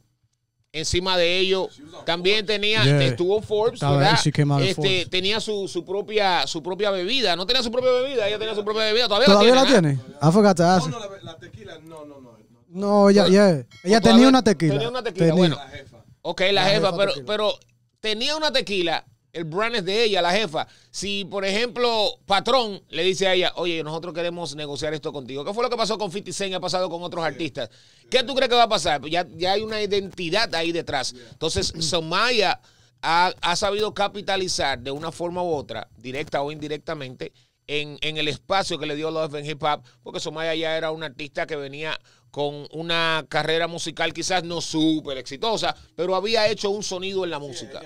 Encima 0.72 1.16
de 1.16 1.38
ello, 1.38 1.70
también 2.04 2.44
tenía, 2.44 2.84
Yeah. 2.84 3.02
estuvo 3.04 3.38
en 3.38 3.42
Forbes, 3.42 3.80
¿verdad? 3.80 4.12
Este, 4.22 4.44
Forbes. 4.44 5.08
tenía 5.10 5.40
su, 5.40 5.68
su 5.68 5.86
propia 5.86 6.46
su 6.46 6.62
propia 6.62 6.90
bebida. 6.90 7.34
No 7.34 7.46
tenía 7.46 7.62
su 7.62 7.70
propia 7.70 7.92
bebida, 7.92 8.28
ella 8.28 8.38
tenía 8.38 8.54
su 8.54 8.62
propia 8.62 8.82
bebida. 8.82 9.08
Todavía, 9.08 9.26
¿Todavía 9.26 9.54
la 9.54 9.62
¿ah? 9.62 9.66
tiene? 9.66 9.92
I 9.94 10.30
forgot 10.32 10.54
to 10.58 10.64
ask. 10.64 10.86
No, 10.90 10.98
no, 11.00 11.06
la, 11.08 11.22
la 11.22 11.38
tequila, 11.38 11.78
no, 11.78 12.04
no, 12.04 12.20
no. 12.20 12.32
no. 12.32 12.36
No, 12.68 13.08
ella, 13.08 13.26
yeah. 13.26 13.48
ella 13.50 13.66
todavía 13.84 14.00
tenía 14.02 14.28
una 14.28 14.42
tequila. 14.42 14.74
tenía 14.74 14.88
una 14.90 15.02
tequila, 15.02 15.24
Tenía. 15.26 15.38
bueno. 15.38 15.56
La 15.56 15.68
jefa. 15.70 16.04
Ok, 16.20 16.40
la, 16.40 16.52
La 16.52 16.64
jefa, 16.64 16.74
jefa 16.74 16.96
pero, 16.98 17.12
tequila. 17.12 17.26
pero 17.26 17.58
tenía 18.00 18.36
una 18.36 18.52
tequila, 18.52 19.06
el 19.36 19.44
brand 19.44 19.76
es 19.76 19.84
de 19.84 20.02
ella, 20.02 20.22
la 20.22 20.32
jefa. 20.32 20.66
Si, 20.90 21.26
por 21.26 21.44
ejemplo, 21.44 22.18
patrón 22.24 22.82
le 22.88 23.04
dice 23.04 23.26
a 23.26 23.34
ella, 23.34 23.52
oye, 23.56 23.84
nosotros 23.84 24.14
queremos 24.14 24.56
negociar 24.56 24.94
esto 24.94 25.12
contigo. 25.12 25.44
¿Qué 25.44 25.52
fue 25.52 25.62
lo 25.62 25.68
que 25.68 25.76
pasó 25.76 25.98
con 25.98 26.10
50 26.10 26.32
Cent 26.32 26.52
y 26.52 26.54
ha 26.54 26.60
pasado 26.60 26.88
con 26.88 27.02
otros 27.02 27.22
artistas? 27.22 27.68
¿Qué 28.10 28.22
tú 28.22 28.34
crees 28.34 28.48
que 28.48 28.56
va 28.56 28.62
a 28.62 28.68
pasar? 28.68 29.00
Pues 29.00 29.12
ya, 29.12 29.26
ya 29.36 29.52
hay 29.52 29.60
una 29.60 29.82
identidad 29.82 30.52
ahí 30.54 30.72
detrás. 30.72 31.14
Entonces, 31.32 31.70
Somaya 31.80 32.60
ha, 33.02 33.34
ha 33.42 33.56
sabido 33.56 33.92
capitalizar 33.92 34.78
de 34.78 34.90
una 34.90 35.12
forma 35.12 35.42
u 35.42 35.52
otra, 35.52 35.86
directa 35.98 36.40
o 36.40 36.50
indirectamente, 36.50 37.34
en, 37.66 37.98
en 38.00 38.16
el 38.16 38.28
espacio 38.28 38.78
que 38.78 38.86
le 38.86 38.96
dio 38.96 39.10
Love 39.10 39.34
and 39.34 39.46
Hip 39.46 39.62
Hop, 39.62 39.82
porque 40.02 40.20
Somaya 40.20 40.54
ya 40.54 40.76
era 40.78 40.92
un 40.92 41.02
artista 41.02 41.46
que 41.46 41.56
venía 41.56 41.98
con 42.30 42.66
una 42.73 43.25
carrera 43.28 43.66
musical 43.66 44.12
quizás 44.12 44.45
no 44.45 44.61
súper 44.61 45.16
exitosa, 45.18 45.75
pero 45.95 46.14
había 46.14 46.49
hecho 46.49 46.71
un 46.71 46.83
sonido 46.83 47.25
en 47.25 47.30
la 47.30 47.38
música. 47.38 47.80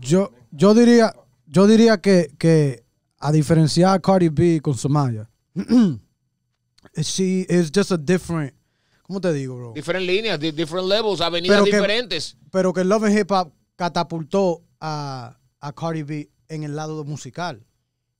Yo, 0.00 0.30
yo 0.52 0.72
diría, 0.74 1.12
yo 1.46 1.66
diría 1.66 2.00
que, 2.00 2.30
que 2.38 2.84
a 3.18 3.32
diferenciar 3.32 3.94
a 3.94 4.00
Cardi 4.00 4.28
B 4.28 4.60
con 4.62 4.74
Somaya, 4.76 5.28
she 6.96 7.46
is 7.48 7.70
just 7.74 7.90
a 7.92 7.96
different, 7.96 8.54
¿cómo 9.02 9.20
te 9.20 9.32
digo, 9.32 9.56
bro? 9.56 9.72
Diferentes 9.74 10.06
líneas, 10.14 10.38
di- 10.40 10.52
different 10.52 10.86
levels, 10.88 11.20
avenidas 11.20 11.56
Pero 11.58 11.64
que- 11.64 11.76
diferentes. 11.76 12.36
Pero 12.50 12.72
que 12.72 12.84
Love 12.84 13.04
and 13.04 13.18
Hip 13.18 13.30
Hop 13.32 13.52
catapultó 13.76 14.62
a, 14.80 15.38
a 15.60 15.72
Cardi 15.72 16.02
B 16.02 16.30
en 16.48 16.62
el 16.64 16.76
lado 16.76 17.04
musical. 17.04 17.64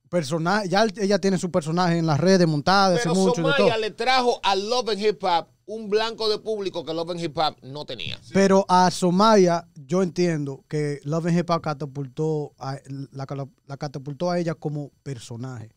Personaje, 0.08 0.68
ya 0.68 0.86
ella 0.96 1.18
tiene 1.18 1.36
su 1.38 1.50
personaje 1.50 1.98
en 1.98 2.06
las 2.06 2.18
redes 2.18 2.46
montada 2.46 2.94
hace 2.94 3.02
Pero 3.04 3.14
mucho 3.14 3.40
y 3.40 3.44
de 3.44 3.50
todo. 3.50 3.56
Somaya 3.56 3.76
le 3.78 3.90
trajo 3.90 4.40
a 4.42 4.54
Love 4.56 4.90
and 4.90 5.00
Hip 5.00 5.22
Hop 5.24 5.48
un 5.66 5.90
blanco 5.90 6.30
de 6.30 6.38
público 6.38 6.82
que 6.84 6.94
Love 6.94 7.10
and 7.10 7.20
Hip 7.20 7.36
Hop 7.36 7.56
no 7.62 7.84
tenía. 7.84 8.18
Pero 8.32 8.64
a 8.70 8.90
Somaya, 8.90 9.68
yo 9.74 10.02
entiendo 10.02 10.64
que 10.66 11.00
Love 11.04 11.26
and 11.26 11.38
Hip 11.40 11.50
Hop 11.50 11.60
catapultó 11.60 12.54
a, 12.58 12.78
la, 13.12 13.26
la 13.66 13.76
catapultó 13.76 14.30
a 14.30 14.38
ella 14.38 14.54
como 14.54 14.90
personaje. 15.02 15.70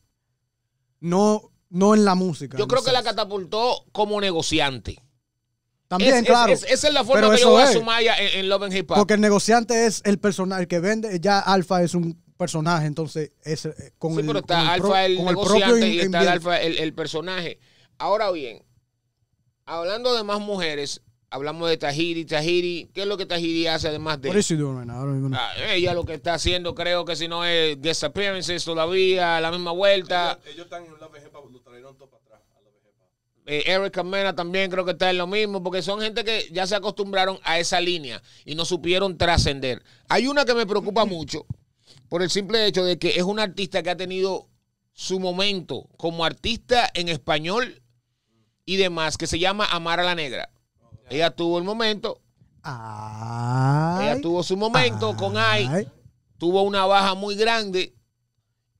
No, 1.01 1.51
no 1.69 1.93
en 1.93 2.05
la 2.05 2.15
música. 2.15 2.57
Yo 2.57 2.67
creo 2.67 2.83
que 2.83 2.91
la 2.91 3.03
catapultó 3.03 3.85
como 3.91 4.21
negociante. 4.21 5.01
También, 5.87 6.15
Es- 6.19 6.23
claro. 6.25 6.53
es- 6.53 6.63
esa 6.63 6.87
es 6.87 6.93
la 6.93 7.03
forma 7.03 7.21
Pero 7.21 7.31
que 7.35 7.41
yo 7.41 7.49
veo 7.55 7.65
a. 7.65 7.73
Somaya 7.73 8.15
en, 8.17 8.39
en 8.39 8.49
Love 8.49 8.63
and 8.63 8.73
Hip 8.77 8.91
Hop. 8.91 8.97
Porque 8.97 9.15
el 9.15 9.21
negociante 9.21 9.85
es 9.87 10.01
el 10.05 10.19
personaje, 10.19 10.67
que 10.69 10.79
vende. 10.79 11.19
Ya 11.19 11.39
Alfa 11.39 11.83
es 11.83 11.95
un 11.95 12.21
personaje, 12.41 12.87
entonces 12.87 13.31
es 13.43 13.65
eh, 13.65 13.93
con 13.99 14.13
sí, 14.13 14.19
el. 14.21 14.25
pero 14.25 14.41
con 14.41 14.57
está 14.57 14.75
pro- 14.75 14.87
Alfa 14.87 15.05
el 15.05 15.15
con 15.17 15.25
propio 15.25 15.53
negociante 15.53 15.87
y 15.89 15.99
está 15.99 16.21
el 16.21 16.27
Alfa 16.27 16.61
el, 16.61 16.77
el 16.79 16.93
personaje. 16.93 17.59
Ahora 17.99 18.31
bien, 18.31 18.63
hablando 19.65 20.15
de 20.15 20.23
más 20.23 20.39
mujeres, 20.39 21.01
hablamos 21.29 21.69
de 21.69 21.77
Tahiri. 21.77 22.25
Tahiri, 22.25 22.89
¿qué 22.93 23.01
es 23.03 23.07
lo 23.07 23.15
que 23.15 23.27
Tahiri 23.27 23.67
hace 23.67 23.87
además 23.89 24.19
de... 24.21 24.29
What 24.29 24.37
is 24.37 24.47
she 24.47 24.55
doing 24.55 24.79
right 24.79 24.87
now? 24.87 25.03
I 25.03 25.05
don't 25.05 25.19
even 25.19 25.31
know. 25.31 25.39
Ah, 25.39 25.53
ella 25.73 25.93
lo 25.93 26.03
que 26.03 26.15
está 26.15 26.33
haciendo, 26.33 26.73
creo 26.73 27.05
que 27.05 27.15
si 27.15 27.27
no 27.27 27.45
es 27.45 27.79
guest 27.79 28.03
appearances 28.03 28.65
todavía, 28.65 29.39
la 29.39 29.51
misma 29.51 29.71
vuelta. 29.71 30.39
Ellos, 30.43 30.53
ellos 30.53 30.65
están 30.65 30.83
en 30.83 30.91
Hip 31.25 31.35
Hop, 31.35 31.51
lo 31.51 31.61
trajeron 31.61 31.95
todo 31.95 32.09
para 32.09 32.23
atrás 32.23 32.41
a. 32.55 32.59
Eh, 33.45 33.63
Eric 33.67 34.03
Mena 34.03 34.35
también 34.35 34.69
creo 34.71 34.83
que 34.83 34.91
está 34.91 35.09
en 35.09 35.17
lo 35.17 35.27
mismo, 35.27 35.61
porque 35.61 35.81
son 35.81 36.01
gente 36.01 36.23
que 36.23 36.47
ya 36.51 36.65
se 36.65 36.75
acostumbraron 36.75 37.39
a 37.43 37.59
esa 37.59 37.79
línea 37.79 38.21
y 38.45 38.55
no 38.55 38.65
supieron 38.65 39.17
trascender. 39.17 39.81
Hay 40.09 40.27
una 40.27 40.43
que 40.43 40.53
me 40.53 40.65
preocupa 40.65 41.05
mucho 41.05 41.45
por 42.11 42.21
el 42.21 42.29
simple 42.29 42.67
hecho 42.67 42.83
de 42.83 42.99
que 42.99 43.11
es 43.11 43.23
una 43.23 43.43
artista 43.43 43.81
que 43.81 43.89
ha 43.89 43.95
tenido 43.95 44.49
su 44.91 45.17
momento 45.21 45.87
como 45.95 46.25
artista 46.25 46.91
en 46.93 47.07
español 47.07 47.81
y 48.65 48.75
demás, 48.75 49.15
que 49.15 49.27
se 49.27 49.39
llama 49.39 49.65
Amara 49.71 50.03
la 50.03 50.13
Negra. 50.13 50.49
Ella 51.09 51.31
tuvo 51.31 51.57
el 51.57 51.63
momento, 51.63 52.19
Ay, 52.63 54.07
ella 54.07 54.21
tuvo 54.21 54.43
su 54.43 54.57
momento 54.57 55.15
con 55.15 55.37
Ai. 55.37 55.65
ay. 55.71 55.87
tuvo 56.37 56.63
una 56.63 56.85
baja 56.85 57.15
muy 57.15 57.35
grande. 57.35 57.95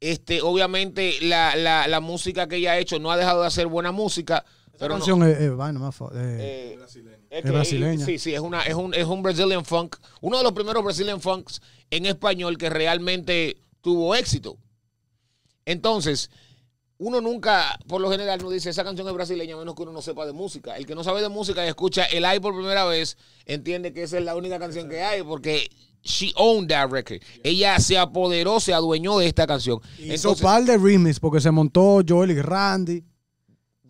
Este, 0.01 0.41
obviamente, 0.41 1.13
la, 1.21 1.55
la, 1.55 1.87
la 1.87 2.01
música 2.01 2.49
que 2.49 2.57
ella 2.57 2.73
ha 2.73 2.79
hecho 2.79 2.99
no 2.99 3.11
ha 3.11 3.17
dejado 3.17 3.41
de 3.43 3.47
hacer 3.47 3.67
buena 3.67 3.93
música. 3.93 4.43
Pero 4.81 4.93
no, 4.95 4.99
canción 4.99 5.23
es, 5.23 5.39
es 5.39 5.95
fa- 5.95 6.09
eh, 6.15 6.73
eh, 6.73 6.75
Brasileño. 6.77 7.17
es 7.29 7.45
Es 7.45 7.51
brasileña. 7.51 8.05
Sí, 8.05 8.17
sí, 8.19 8.33
es, 8.33 8.39
una, 8.41 8.61
es, 8.63 8.73
un, 8.75 8.93
es 8.93 9.05
un 9.05 9.23
Brazilian 9.23 9.63
funk. 9.63 9.95
Uno 10.21 10.37
de 10.37 10.43
los 10.43 10.51
primeros 10.51 10.83
Brazilian 10.83 11.21
funks 11.21 11.61
en 11.89 12.05
español 12.05 12.57
que 12.57 12.69
realmente 12.69 13.57
tuvo 13.81 14.15
éxito. 14.15 14.57
Entonces, 15.65 16.29
uno 16.97 17.21
nunca, 17.21 17.79
por 17.87 18.01
lo 18.01 18.11
general, 18.11 18.39
no 18.41 18.49
dice 18.49 18.69
esa 18.69 18.83
canción 18.83 19.07
es 19.07 19.13
brasileña, 19.13 19.55
a 19.55 19.59
menos 19.59 19.75
que 19.75 19.83
uno 19.83 19.91
no 19.91 20.01
sepa 20.01 20.25
de 20.25 20.33
música. 20.33 20.77
El 20.77 20.85
que 20.85 20.95
no 20.95 21.03
sabe 21.03 21.21
de 21.21 21.29
música 21.29 21.65
y 21.65 21.67
escucha 21.69 22.05
el 22.05 22.25
AI 22.25 22.39
por 22.39 22.53
primera 22.55 22.85
vez, 22.85 23.17
entiende 23.45 23.93
que 23.93 24.03
esa 24.03 24.17
es 24.17 24.23
la 24.25 24.35
única 24.35 24.59
canción 24.59 24.89
que 24.89 25.01
hay, 25.01 25.23
porque 25.23 25.67
she 26.03 26.31
owned 26.35 26.69
that 26.69 26.89
record. 26.89 27.21
Ella 27.43 27.79
se 27.79 27.97
apoderó, 27.97 28.59
se 28.59 28.73
adueñó 28.73 29.17
de 29.19 29.27
esta 29.27 29.45
canción. 29.47 29.79
Hizo 29.99 30.13
Entonces, 30.13 30.43
par 30.43 30.63
de 30.63 30.77
remix 30.77 31.19
porque 31.19 31.39
se 31.41 31.51
montó 31.51 32.01
Joel 32.07 32.31
y 32.31 32.41
Randy. 32.41 33.03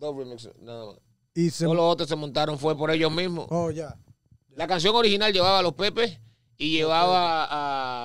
Dos 0.02 0.16
remixes, 0.16 0.52
nada 0.60 0.86
más. 0.86 0.96
Y 1.34 1.48
se. 1.50 1.64
Todos 1.64 1.76
los 1.76 1.84
otros 1.86 2.08
se 2.08 2.16
montaron, 2.16 2.58
fue 2.58 2.76
por 2.76 2.90
ellos 2.90 3.10
mismos. 3.10 3.46
Oh, 3.48 3.70
ya. 3.70 3.96
La 4.54 4.66
canción 4.66 4.94
original 4.94 5.32
llevaba 5.32 5.60
a 5.60 5.62
los 5.62 5.72
Pepes 5.72 6.18
y 6.58 6.72
llevaba 6.72 7.48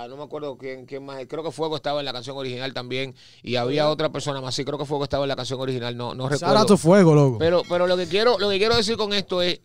a, 0.04 0.08
no 0.08 0.16
me 0.16 0.24
acuerdo 0.24 0.58
quién, 0.58 0.86
quién 0.86 1.04
más, 1.04 1.24
creo 1.28 1.44
que 1.44 1.52
Fuego 1.52 1.76
estaba 1.76 2.00
en 2.00 2.06
la 2.06 2.14
canción 2.14 2.38
original 2.38 2.74
también 2.74 3.14
y 3.44 3.58
había 3.58 3.90
otra 3.90 4.10
persona 4.10 4.40
más, 4.40 4.56
sí, 4.56 4.64
creo 4.64 4.80
que 4.80 4.86
Fuego 4.86 5.04
estaba 5.04 5.26
en 5.26 5.28
la 5.28 5.36
canción 5.36 5.60
original, 5.60 5.98
no, 5.98 6.16
no 6.16 6.30
recuerdo. 6.30 6.78
fuego, 6.78 7.14
loco. 7.14 7.38
Pero, 7.38 7.64
pero 7.68 7.86
lo 7.86 7.98
que 7.98 8.08
quiero, 8.08 8.40
lo 8.40 8.50
que 8.50 8.58
quiero 8.58 8.76
decir 8.76 8.96
con 8.96 9.14
esto 9.14 9.42
es, 9.42 9.60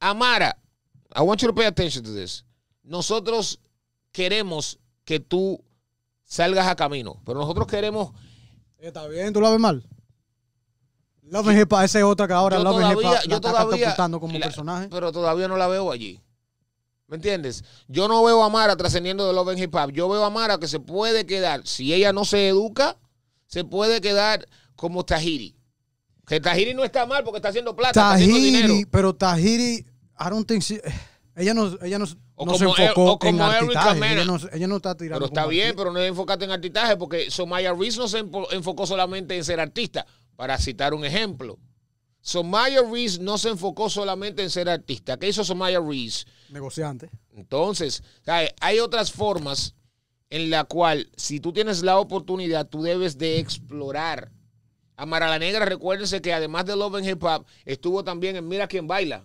Amara, 0.00 0.58
I 1.14 1.20
want 1.20 1.40
you 1.40 1.48
to 1.48 1.54
pay 1.54 1.66
attention 1.66 2.02
to 2.02 2.12
this. 2.12 2.44
Nosotros 2.82 3.60
queremos 4.10 4.80
que 5.04 5.20
tú 5.20 5.62
salgas 6.24 6.66
a 6.66 6.74
camino, 6.74 7.22
pero 7.24 7.38
nosotros 7.38 7.66
queremos 7.68 8.12
Está 8.78 9.06
bien, 9.06 9.32
tú 9.32 9.40
la 9.40 9.50
ves 9.50 9.60
mal. 9.60 9.84
Love 11.22 11.48
and 11.48 11.60
Hip 11.60 11.72
Hop, 11.72 11.80
esa 11.82 11.98
es 11.98 12.04
otra 12.04 12.26
que 12.26 12.32
ahora 12.34 12.58
Yo 12.58 12.64
Love 12.64 12.76
and 12.82 12.92
Hip 12.92 12.98
todavía- 13.00 13.18
Hop 13.20 13.24
yo 13.24 13.30
la 13.30 13.36
está 13.36 13.50
todavía- 13.50 13.78
catapultando 13.86 14.20
como 14.20 14.38
la- 14.38 14.46
personaje. 14.46 14.88
pero 14.90 15.12
todavía 15.12 15.48
no 15.48 15.56
la 15.56 15.68
veo 15.68 15.90
allí. 15.92 16.20
¿Me 17.06 17.16
entiendes? 17.16 17.62
Yo 17.88 18.08
no 18.08 18.22
veo 18.24 18.42
a 18.42 18.48
Mara 18.48 18.74
trascendiendo 18.76 19.26
de 19.26 19.32
Love 19.34 19.50
and 19.50 19.58
Hip 19.58 19.74
Hop. 19.74 19.90
Yo 19.92 20.08
veo 20.08 20.24
a 20.24 20.30
Mara 20.30 20.58
que 20.58 20.66
se 20.66 20.80
puede 20.80 21.26
quedar, 21.26 21.66
si 21.66 21.92
ella 21.92 22.12
no 22.12 22.24
se 22.24 22.48
educa, 22.48 22.96
se 23.46 23.64
puede 23.64 24.00
quedar 24.00 24.46
como 24.76 25.04
Tahiri. 25.04 25.54
Que 26.26 26.40
Tahiri 26.40 26.72
no 26.74 26.84
está 26.84 27.04
mal 27.06 27.22
porque 27.24 27.38
está 27.38 27.48
haciendo 27.50 27.76
plata, 27.76 27.90
está 27.90 28.12
haciendo 28.12 28.36
dinero. 28.38 28.68
Tahiri, 28.68 28.86
pero 28.86 29.14
Tahiri, 29.14 29.74
I 30.18 30.30
don't 30.30 30.46
think 30.48 30.62
she- 30.62 30.80
ella 31.36 31.52
no, 31.52 31.76
ella 31.82 31.98
no, 31.98 32.06
O 32.34 32.46
no 32.46 32.54
se 32.54 32.64
como 32.64 32.76
Er- 32.76 32.82
enfocó 32.88 33.12
o 33.12 33.18
como 33.18 33.30
en 33.30 33.40
artitaje. 33.42 34.12
Ella 34.12 34.24
no, 34.24 34.38
ella 34.52 34.66
no 34.68 34.76
está 34.76 34.96
tirando 34.96 35.18
Pero 35.18 35.26
está 35.26 35.46
bien, 35.46 35.66
artista. 35.68 35.82
pero 35.82 35.92
no 35.92 36.00
enfocate 36.00 36.44
en 36.46 36.50
artistaje 36.52 36.96
porque 36.96 37.30
Somaya 37.30 37.74
Reese 37.74 37.98
no 37.98 38.08
se 38.08 38.24
enfo- 38.24 38.48
enfocó 38.52 38.86
solamente 38.86 39.36
en 39.36 39.44
ser 39.44 39.60
artista, 39.60 40.06
para 40.42 40.58
citar 40.58 40.92
un 40.92 41.04
ejemplo. 41.04 41.60
Somaya 42.20 42.82
Reese 42.82 43.20
no 43.20 43.38
se 43.38 43.48
enfocó 43.48 43.88
solamente 43.88 44.42
en 44.42 44.50
ser 44.50 44.68
artista. 44.68 45.16
¿Qué 45.16 45.28
hizo 45.28 45.44
Somaya 45.44 45.78
Reese? 45.78 46.24
Negociante. 46.48 47.10
Entonces, 47.36 48.02
hay 48.60 48.80
otras 48.80 49.12
formas 49.12 49.76
en 50.30 50.50
la 50.50 50.64
cual, 50.64 51.08
si 51.16 51.38
tú 51.38 51.52
tienes 51.52 51.84
la 51.84 51.96
oportunidad, 51.96 52.66
tú 52.66 52.82
debes 52.82 53.18
de 53.18 53.38
explorar. 53.38 54.32
Amara 54.96 55.30
la 55.30 55.38
Negra, 55.38 55.64
recuérdense 55.64 56.20
que 56.20 56.32
además 56.32 56.66
de 56.66 56.74
Love 56.74 56.96
and 56.96 57.08
Hip 57.08 57.22
Hop, 57.22 57.46
estuvo 57.64 58.02
también 58.02 58.34
en 58.34 58.48
Mira 58.48 58.66
quién 58.66 58.88
baila. 58.88 59.24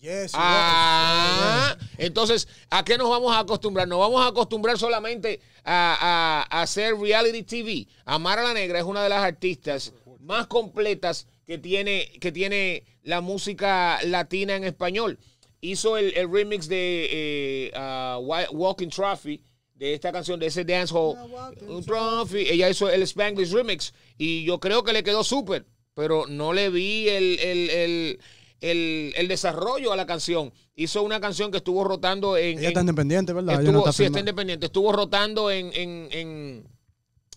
Yes, 0.00 0.30
Ah, 0.34 1.76
entonces, 1.96 2.46
¿a 2.70 2.84
qué 2.84 2.96
nos 2.96 3.10
vamos 3.10 3.34
a 3.34 3.40
acostumbrar? 3.40 3.88
Nos 3.88 3.98
vamos 3.98 4.24
a 4.24 4.28
acostumbrar 4.28 4.78
solamente 4.78 5.40
a, 5.64 6.46
a- 6.50 6.56
a 6.58 6.62
hacer 6.62 6.94
reality 6.96 7.42
TV. 7.42 7.88
Amara 8.04 8.42
la 8.44 8.54
Negra 8.54 8.78
es 8.78 8.84
una 8.84 9.02
de 9.02 9.08
las 9.08 9.22
artistas 9.24 9.92
más 10.20 10.46
completas 10.46 11.26
que 11.46 11.58
tiene, 11.58 12.12
que 12.20 12.30
tiene 12.30 12.84
la 13.02 13.20
música 13.20 13.98
latina 14.04 14.54
en 14.54 14.64
español. 14.64 15.18
Hizo 15.60 15.96
el, 15.96 16.12
el 16.16 16.30
remix 16.30 16.68
de 16.68 17.08
eh, 17.10 17.72
Wa- 18.20 18.48
Walking 18.52 18.90
Trophy, 18.90 19.42
de 19.74 19.94
esta 19.94 20.12
canción, 20.12 20.38
de 20.38 20.46
ese 20.46 20.64
dancehall. 20.64 21.16
Un 21.66 21.84
Trophy. 21.84 22.46
Ella 22.48 22.70
hizo 22.70 22.88
el 22.88 23.02
Spanglish 23.02 23.50
remix 23.52 23.92
y 24.16 24.44
yo 24.44 24.60
creo 24.60 24.84
que 24.84 24.92
le 24.92 25.02
quedó 25.02 25.24
súper, 25.24 25.66
pero 25.94 26.26
no 26.28 26.52
le 26.52 26.70
vi 26.70 27.08
el, 27.08 27.38
el- 27.40 27.70
el- 27.70 28.20
el- 28.60 29.12
el 29.16 29.28
desarrollo 29.28 29.92
a 29.92 29.96
la 29.96 30.06
canción. 30.06 30.52
Hizo 30.74 31.02
una 31.02 31.20
canción 31.20 31.50
que 31.50 31.58
estuvo 31.58 31.84
rotando 31.84 32.36
en... 32.36 32.58
Ella 32.58 32.68
está 32.68 32.80
en- 32.80 32.84
independiente, 32.86 33.32
¿verdad? 33.32 33.60
Estuvo, 33.62 33.86
no 33.86 33.92
sí, 33.92 34.04
está 34.04 34.18
independiente. 34.20 34.66
Estuvo 34.66 34.92
rotando 34.92 35.50
en, 35.50 35.70
en, 35.74 36.08
en, 36.12 36.68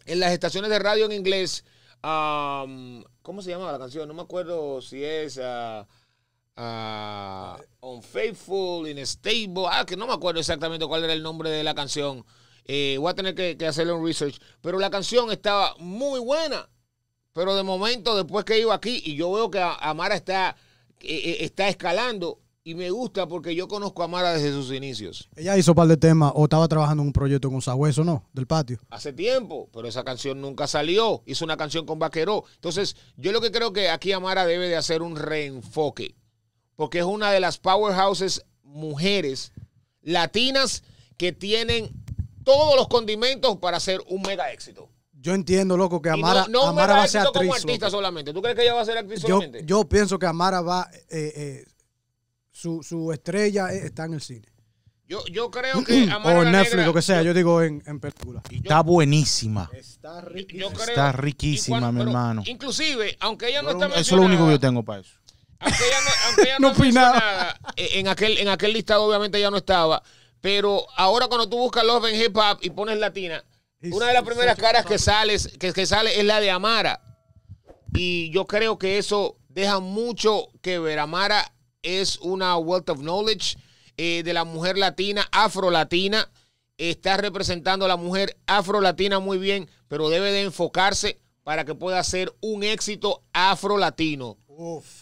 en 0.06 0.20
las 0.20 0.32
estaciones 0.32 0.70
de 0.70 0.80
radio 0.80 1.06
en 1.06 1.12
inglés. 1.12 1.63
um, 2.04 3.04
¿Cómo 3.22 3.42
se 3.42 3.51
llama 3.51 3.72
la 3.72 3.78
canción? 3.80 4.08
No 4.08 4.13
me 4.16 4.22
acuerdo 4.24 4.82
si 4.82 5.04
es. 5.04 5.40
ah, 5.42 5.88
ah, 6.58 7.58
Unfaithful, 7.82 8.86
Unstable, 8.92 9.66
ah, 9.70 9.86
que 9.86 9.96
no 9.96 10.08
me 10.08 10.13
acuerdo 10.13 10.40
exactamente 10.40 10.86
cuál 10.86 11.04
era 11.04 11.13
el 11.13 11.24
nombre 11.24 11.50
de 11.50 11.63
la 11.63 11.74
canción. 11.75 12.25
Eh, 12.66 12.98
voy 13.00 13.10
a 13.12 13.16
tener 13.16 13.34
que, 13.36 13.58
que 13.58 13.66
hacerle 13.68 13.94
un 13.94 14.06
research. 14.06 14.40
Pero 14.62 14.80
la 14.80 14.90
canción 14.90 15.32
estaba 15.32 15.75
muy 15.80 16.20
buena. 16.20 16.70
Pero 17.34 17.56
de 17.56 17.63
momento, 17.63 18.16
después 18.16 18.44
que 18.46 18.60
iba 18.60 18.74
aquí, 18.75 19.01
y 19.06 19.16
yo 19.16 19.32
veo 19.32 19.50
que 19.50 19.60
Amara 19.60 20.16
está, 20.16 20.56
eh, 21.03 21.31
eh, 21.31 21.38
está 21.41 21.67
escalando, 21.67 22.39
y 22.63 22.75
me 22.75 22.91
gusta 22.91 23.27
porque 23.27 23.55
yo 23.55 23.67
conozco 23.67 24.01
a 24.01 24.05
Amara 24.05 24.34
desde 24.34 24.51
sus 24.51 24.72
inicios. 24.72 25.27
Ella 25.36 25.58
hizo 25.58 25.72
un 25.72 25.75
par 25.75 25.88
de 25.88 25.98
temas 25.98 26.31
o 26.36 26.43
estaba 26.43 26.67
trabajando 26.67 27.01
en 27.01 27.08
un 27.08 27.13
proyecto 27.13 27.50
con 27.50 27.62
Sabueso, 27.62 28.03
¿no? 28.03 28.24
Del 28.34 28.46
patio. 28.46 28.79
hace 28.89 29.13
tiempo, 29.13 29.67
pero 29.74 29.88
esa 29.88 30.03
canción 30.03 30.41
nunca 30.41 30.67
salió. 30.67 31.24
Hizo 31.25 31.43
una 31.43 31.58
canción 31.58 31.86
con 31.86 31.98
Vaqueró. 31.98 32.43
Entonces, 32.55 32.96
yo 33.17 33.31
lo 33.31 33.41
que 33.41 33.51
creo 33.51 33.74
que 33.74 33.89
aquí 33.89 34.12
Amara 34.12 34.46
debe 34.46 34.67
de 34.67 34.75
hacer 34.75 35.01
un 35.01 35.15
reenfoque, 35.15 36.15
porque 36.75 37.00
es 37.00 37.05
una 37.05 37.31
de 37.31 37.39
las 37.39 37.58
powerhouses 37.58 38.46
mujeres 38.63 39.53
latinas 40.01 40.84
que 41.17 41.31
tienen 41.31 41.89
todos 42.43 42.75
los 42.75 42.88
condimentos 42.88 43.58
para 43.58 43.77
hacer 43.77 44.01
un 44.08 44.22
mega 44.22 44.51
éxito. 44.51 44.89
Yo 45.22 45.36
entiendo, 45.36 45.78
loco, 45.78 46.01
que 46.01 46.10
Amara, 46.10 46.46
no, 46.50 46.63
no 46.63 46.68
Amara 46.70 46.96
va 46.96 47.04
a 47.04 47.08
ser 47.08 47.22
éxito 47.22 47.40
como 47.40 47.54
actriz. 47.54 47.66
artista 47.70 47.86
loco. 47.86 47.98
solamente. 47.98 48.34
¿Tú 48.34 48.42
crees 48.42 48.56
que 48.58 48.63
ella 48.63 48.74
va 48.74 48.82
a 48.82 48.86
ser 48.86 48.98
actriz 48.98 49.22
Yo, 49.22 49.28
solamente? 49.28 49.63
yo 49.66 49.88
pienso 49.88 50.18
que 50.18 50.25
Amara 50.25 50.62
va, 50.62 50.90
eh, 51.10 51.34
eh, 51.36 51.66
su, 52.51 52.82
su 52.82 53.12
estrella 53.12 53.72
eh, 53.72 53.86
está 53.86 54.06
en 54.06 54.13
el 54.16 54.22
cine. 54.22 54.48
Yo, 55.08 55.24
yo 55.32 55.51
creo 55.51 55.84
que 55.84 56.04
Amara 56.12 56.40
o 56.40 56.44
en 56.44 56.51
Netflix, 56.51 56.72
Negra- 56.75 56.86
lo 56.88 56.94
que 56.96 57.01
sea, 57.04 57.22
yo 57.22 57.34
digo 57.36 57.62
en, 57.62 57.84
en 57.86 58.00
película. 58.00 58.42
Y 58.50 58.58
está 58.58 58.82
buenísima. 58.82 59.70
Está 59.74 60.24
yo 60.24 60.70
creo- 60.72 60.88
Está 60.88 61.12
riquísima, 61.12 61.80
cuando- 61.82 62.04
mi 62.04 62.10
hermano. 62.10 62.44
Inclusive, 62.48 63.16
aunque 63.20 63.50
ella 63.50 63.62
no 63.62 63.70
Eso 63.72 63.86
está 63.86 64.00
es 64.00 64.12
lo 64.12 64.22
único 64.24 64.46
que 64.46 64.51
yo 64.54 64.60
tengo 64.60 64.82
para 64.84 65.01
eso. 65.01 65.13
aunque 65.60 65.84
ella 65.88 65.98
no, 66.04 66.12
aunque 66.28 66.42
ella 66.44 66.56
No 66.60 66.68
no, 66.70 66.74
mencionada, 66.80 67.60
eh, 67.75 67.90
en 68.00 68.08
aquel, 68.08 68.38
en 68.40 68.48
aquel 68.48 68.74
listado 68.74 69.04
obviamente 69.04 69.40
ya 69.40 69.51
no 69.51 69.58
estaba, 69.58 70.01
pero 70.40 70.88
ahora 70.98 71.28
cuando 71.28 71.48
tú 71.48 71.58
buscas 71.58 71.84
Love 71.86 72.06
en 72.06 72.20
Hip 72.22 72.36
Hop 72.36 72.58
y 72.63 72.72
pones 72.72 72.98
latina, 72.98 73.44
una 73.84 74.08
de 74.08 74.14
las 74.14 74.24
primeras 74.24 74.58
caras 74.58 74.86
que 74.86 75.00
sales, 75.00 75.50
que, 75.60 75.74
que 75.74 75.86
sale 75.86 76.20
es 76.20 76.26
la 76.26 76.40
de 76.40 76.52
Amara. 76.52 77.02
Y 77.94 78.30
yo 78.32 78.46
creo 78.46 78.78
que 78.78 78.98
eso 78.98 79.38
deja 79.50 79.80
mucho 79.80 80.48
que 80.62 80.80
ver. 80.80 81.00
Amara 81.00 81.54
es 81.82 82.18
una 82.20 82.58
wealth 82.58 82.90
of 82.90 83.00
knowledge 83.00 83.58
eh, 83.98 84.24
de 84.24 84.34
la 84.34 84.44
mujer 84.44 84.78
latina, 84.78 85.28
afro-latina. 85.32 86.30
Está 86.78 87.18
representando 87.18 87.86
a 87.86 87.88
la 87.88 87.98
mujer 87.98 88.38
afro-latina 88.48 89.20
muy 89.20 89.38
bien, 89.38 89.70
pero 89.88 90.10
debe 90.10 90.32
de 90.32 90.44
enfocarse 90.44 91.20
para 91.44 91.66
que 91.66 91.76
pueda 91.76 92.04
ser 92.04 92.34
un 92.42 92.64
éxito 92.64 93.24
afro-latino. 93.34 94.38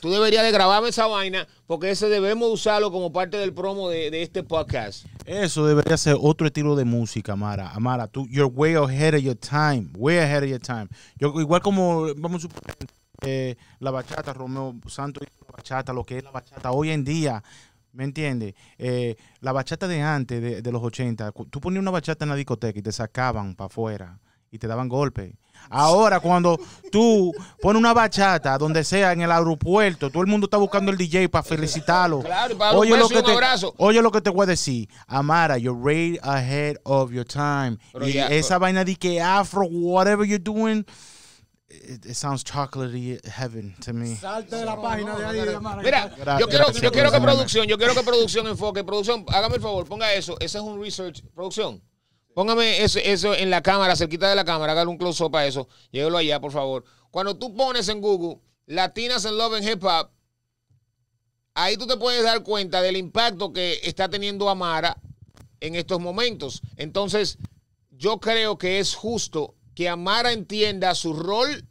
Tú 0.02 0.10
deberías 0.12 0.44
de 0.44 0.52
grabarme 0.52 0.90
esa 0.90 1.08
vaina 1.08 1.48
porque 1.68 1.92
ese 1.92 2.08
debemos 2.10 2.50
usarlo 2.52 2.92
como 2.92 3.12
parte 3.12 3.38
del 3.38 3.54
promo 3.54 3.90
de, 3.90 4.10
de 4.12 4.22
este 4.22 4.44
podcast. 4.44 5.06
Eso 5.26 5.66
debería 5.66 5.98
ser 5.98 6.16
otro 6.20 6.48
estilo 6.48 6.76
de 6.76 6.86
música, 6.86 7.34
Amara. 7.34 7.72
Amara, 7.72 8.08
tú, 8.08 8.26
you're 8.30 8.52
way 8.54 8.76
ahead 8.76 9.14
of 9.16 9.22
your 9.22 9.36
time. 9.36 9.90
Way 9.98 10.18
ahead 10.20 10.44
of 10.44 10.50
your 10.50 10.60
time. 10.60 10.88
Yo, 11.18 11.34
igual 11.42 11.62
como, 11.62 12.14
vamos 12.16 12.40
a 12.46 12.48
suponer, 12.48 12.76
eh, 13.22 13.56
la 13.80 13.92
bachata, 13.92 14.34
Romeo 14.34 14.76
Santos 14.88 15.24
hizo 15.30 15.46
la 15.48 15.56
bachata, 15.58 15.92
lo 15.94 16.04
que 16.06 16.18
es 16.18 16.24
la 16.24 16.32
bachata 16.32 16.72
hoy 16.72 16.92
en 16.92 17.04
día. 17.04 17.44
¿Me 17.92 18.04
entiendes? 18.04 18.54
Eh, 18.78 19.16
la 19.42 19.52
bachata 19.52 19.88
de 19.88 20.02
antes, 20.02 20.42
de, 20.42 20.62
de 20.62 20.72
los 20.72 20.82
80, 20.84 21.32
cu- 21.32 21.46
tú 21.48 21.60
ponías 21.60 21.82
una 21.82 21.92
bachata 21.92 22.24
en 22.24 22.30
la 22.30 22.36
discoteca 22.36 22.78
y 22.78 22.82
te 22.84 22.92
sacaban 22.92 23.56
para 23.56 23.66
afuera 23.66 24.20
y 24.52 24.58
te 24.60 24.68
daban 24.68 24.88
golpes. 24.90 25.34
Ahora, 25.70 26.20
cuando 26.20 26.60
tú 26.92 27.34
pones 27.62 27.80
una 27.80 27.94
bachata 27.94 28.58
donde 28.58 28.84
sea 28.84 29.12
en 29.12 29.22
el 29.22 29.32
aeropuerto, 29.32 30.10
todo 30.10 30.22
el 30.24 30.28
mundo 30.28 30.46
está 30.46 30.58
buscando 30.58 30.92
el 30.92 30.98
DJ 30.98 31.30
para 31.30 31.44
felicitarlo. 31.44 32.22
Claro, 32.22 32.54
y 32.54 32.58
para 32.58 32.72
darle 32.74 32.94
un 32.94 33.00
lo 33.00 33.08
beso 33.08 33.10
que 33.10 33.18
un 33.20 33.26
te, 33.26 33.32
abrazo. 33.32 33.74
Oye 33.78 34.02
lo 34.02 34.12
que 34.12 34.22
te 34.22 34.30
voy 34.30 34.44
a 34.44 34.48
decir, 34.48 34.90
Amara, 35.08 35.58
you're 35.58 35.80
way 35.80 36.18
ahead 36.24 36.78
of 36.84 37.12
your 37.12 37.26
time. 37.26 37.78
Pero 37.94 38.08
y 38.08 38.14
ya- 38.14 38.28
esa 38.28 38.58
vaina 38.58 38.84
de 38.84 38.96
que 38.96 39.22
afro, 39.22 39.68
whatever 39.70 40.26
you're 40.26 40.44
doing, 40.44 40.86
it, 41.70 42.04
it 42.06 42.16
sounds 42.16 42.44
chocolatey 42.44 43.20
heaven 43.28 43.76
to 43.86 43.94
me. 43.94 44.16
Salte 44.16 44.56
de 44.56 44.66
la 44.66 44.82
página 44.82 45.16
de 45.16 45.26
ahí, 45.26 45.54
Amara. 45.54 45.82
Mira, 45.84 46.12
yo 46.40 46.48
quiero, 46.48 46.72
yo 46.72 46.92
quiero 46.92 47.12
que 47.12 47.20
producción, 47.22 47.68
yo 47.68 47.78
quiero 47.78 47.94
que 47.94 48.02
producción 48.02 48.48
enfoque. 48.48 48.84
Producción, 48.84 49.24
hágame 49.28 49.58
el 49.58 49.62
favor, 49.62 49.86
ponga 49.88 50.12
eso. 50.14 50.36
Ese 50.40 50.58
es 50.58 50.64
un 50.64 50.82
research. 50.82 51.24
Producción, 51.36 51.82
póngame 52.40 52.82
eso, 52.82 53.00
eso 53.00 53.36
en 53.36 53.50
la 53.50 53.62
cámara, 53.62 53.98
cerquita 53.98 54.30
de 54.30 54.36
la 54.38 54.46
cámara, 54.46 54.72
hágale 54.72 54.90
un 54.90 54.98
close-up 54.98 55.36
a 55.36 55.46
eso. 55.46 55.68
Llévelo 55.92 56.18
allá, 56.18 56.40
por 56.40 56.54
favor. 56.54 56.86
Cuando 57.12 57.36
tú 57.36 57.54
pones 57.54 57.90
en 57.90 58.00
Google 58.00 58.40
Latinas 58.66 59.26
en 59.26 59.38
Love 59.38 59.56
and 59.56 59.68
Hip 59.68 59.84
Hop, 59.84 60.10
ahí 61.54 61.76
tú 61.76 61.86
te 61.86 61.98
puedes 61.98 62.24
dar 62.24 62.42
cuenta 62.44 62.82
del 62.82 62.96
impacto 62.96 63.52
que 63.52 63.82
está 63.84 64.08
teniendo 64.08 64.50
Amara 64.50 65.02
en 65.60 65.76
estos 65.76 66.00
momentos. 66.00 66.62
Entonces, 66.78 67.38
yo 67.92 68.22
creo 68.22 68.58
que 68.58 68.80
es 68.80 68.96
justo 68.96 69.56
que 69.76 69.90
Amara 69.90 70.32
entienda 70.32 70.96
su 70.96 71.12
rol 71.12 71.66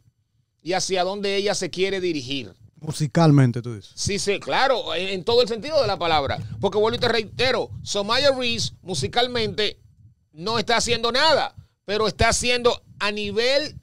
y 0.61 0.73
hacia 0.73 1.03
dónde 1.03 1.35
ella 1.35 1.55
se 1.55 1.71
quiere 1.71 1.99
dirigir. 1.99 2.53
Musicalmente, 2.75 3.63
tú 3.63 3.73
dices. 3.73 3.91
Sí, 3.95 4.19
sí, 4.19 4.39
claro, 4.39 4.93
en, 4.93 5.07
en 5.07 5.23
todo 5.23 5.41
el 5.41 5.47
sentido 5.47 5.81
de 5.81 5.87
la 5.87 5.97
palabra. 5.97 6.37
Porque 6.61 6.77
vuelvo 6.77 6.97
y 6.97 6.99
te 6.99 7.07
reitero, 7.07 7.71
Somaya 7.81 8.29
Reese 8.35 8.73
musicalmente 8.83 9.79
no 10.39 10.57
está 10.57 10.77
haciendo 10.77 11.11
nada, 11.11 11.55
pero 11.85 12.07
está 12.07 12.29
haciendo 12.29 12.81
a 12.99 13.11
nivel, 13.11 13.75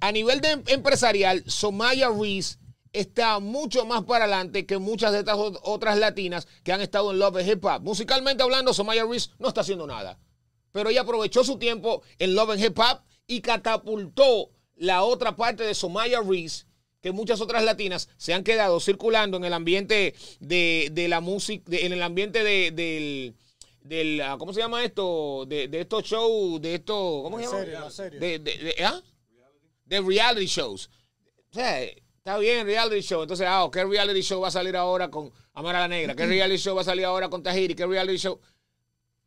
a 0.00 0.12
nivel 0.12 0.40
de 0.40 0.50
em- 0.52 0.62
empresarial, 0.68 1.42
Somaya 1.46 2.08
Reese 2.10 2.58
está 2.92 3.40
mucho 3.40 3.84
más 3.84 4.04
para 4.04 4.24
adelante 4.24 4.64
que 4.66 4.78
muchas 4.78 5.12
de 5.12 5.18
estas 5.18 5.36
ot- 5.36 5.58
otras 5.62 5.98
latinas 5.98 6.46
que 6.62 6.72
han 6.72 6.80
estado 6.80 7.10
en 7.10 7.18
Love 7.18 7.36
and 7.38 7.48
Hip 7.50 7.64
Hop. 7.64 7.82
Musicalmente 7.82 8.42
hablando, 8.42 8.72
Somaya 8.72 9.04
Reese 9.04 9.30
no 9.38 9.48
está 9.48 9.60
haciendo 9.62 9.86
nada. 9.86 10.18
Pero 10.72 10.90
ella 10.90 11.02
aprovechó 11.02 11.42
su 11.44 11.58
tiempo 11.58 12.02
en 12.18 12.34
Love 12.34 12.50
and 12.52 12.64
Hip 12.64 12.78
Hop 12.78 13.00
y 13.26 13.40
catapultó 13.40 14.50
la 14.76 15.02
otra 15.02 15.36
parte 15.36 15.64
de 15.64 15.74
Somaya 15.74 16.20
Reese 16.20 16.66
que 17.02 17.12
muchas 17.12 17.40
otras 17.40 17.64
latinas 17.64 18.08
se 18.16 18.32
han 18.34 18.42
quedado 18.44 18.80
circulando 18.80 19.36
en 19.36 19.44
el 19.44 19.52
ambiente 19.52 20.14
de, 20.40 20.88
de 20.92 21.08
la 21.08 21.20
música, 21.20 21.64
de- 21.70 21.86
en 21.86 21.92
el 21.92 22.02
ambiente 22.02 22.42
de- 22.44 22.70
del, 22.70 23.34
del, 23.86 24.20
ah, 24.20 24.36
¿cómo 24.38 24.52
se 24.52 24.60
llama 24.60 24.84
esto? 24.84 25.44
De, 25.46 25.68
de 25.68 25.80
estos 25.80 26.04
shows, 26.04 26.60
de 26.60 26.74
estos, 26.76 27.22
¿cómo 27.22 27.38
se 27.38 27.44
llama? 27.44 27.58
serie, 27.58 27.74
la 27.80 27.90
serie. 27.90 28.18
De, 28.20 28.38
de- 28.38 28.58
de- 28.58 28.84
¿ah? 28.84 29.00
de 29.84 30.00
reality 30.00 30.46
shows. 30.46 30.90
O 31.50 31.54
sea, 31.54 31.82
está 31.82 32.38
bien, 32.38 32.66
reality 32.66 33.00
show. 33.00 33.22
Entonces, 33.22 33.46
ah, 33.48 33.68
¿qué 33.72 33.84
reality 33.84 34.20
show 34.20 34.40
va 34.40 34.48
a 34.48 34.50
salir 34.50 34.76
ahora 34.76 35.10
con 35.10 35.30
Amara 35.54 35.80
la 35.80 35.88
Negra? 35.88 36.14
¿Qué 36.14 36.26
reality 36.26 36.58
show 36.58 36.74
va 36.74 36.82
a 36.82 36.84
salir 36.84 37.04
ahora 37.04 37.28
con 37.28 37.42
Tahiri? 37.42 37.74
¿Qué 37.74 37.86
reality 37.86 38.18
show? 38.18 38.40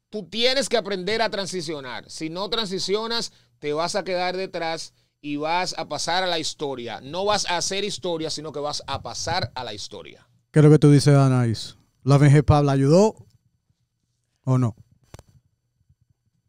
Tú 0.10 0.28
tienes 0.28 0.68
que 0.70 0.78
aprender 0.78 1.22
a 1.22 1.30
transicionar. 1.30 2.10
Si 2.10 2.30
no 2.30 2.50
transicionas, 2.50 3.32
te 3.60 3.74
vas 3.74 3.96
a 3.96 4.04
quedar 4.04 4.36
detrás 4.36 4.94
y 5.22 5.36
vas 5.36 5.76
a 5.78 5.88
pasar 5.88 6.24
a 6.24 6.28
la 6.28 6.40
historia. 6.40 7.00
No 7.02 7.26
vas 7.26 7.46
a 7.50 7.58
hacer 7.58 7.84
historia, 7.84 8.30
sino 8.30 8.52
que 8.52 8.60
vas 8.60 8.84
a 8.88 9.02
pasar 9.02 9.52
a 9.56 9.64
la 9.64 9.74
historia. 9.74 10.28
¿Qué 10.52 10.60
es 10.60 10.66
lo 10.66 10.72
que 10.72 10.80
tú 10.80 10.90
dices, 10.92 11.14
Anaís? 11.16 11.78
¿Love 12.04 12.24
and 12.24 12.36
Hip 12.38 12.50
Hop 12.50 12.64
la 12.64 12.72
ayudó 12.72 13.16
o 14.50 14.58
no? 14.58 14.76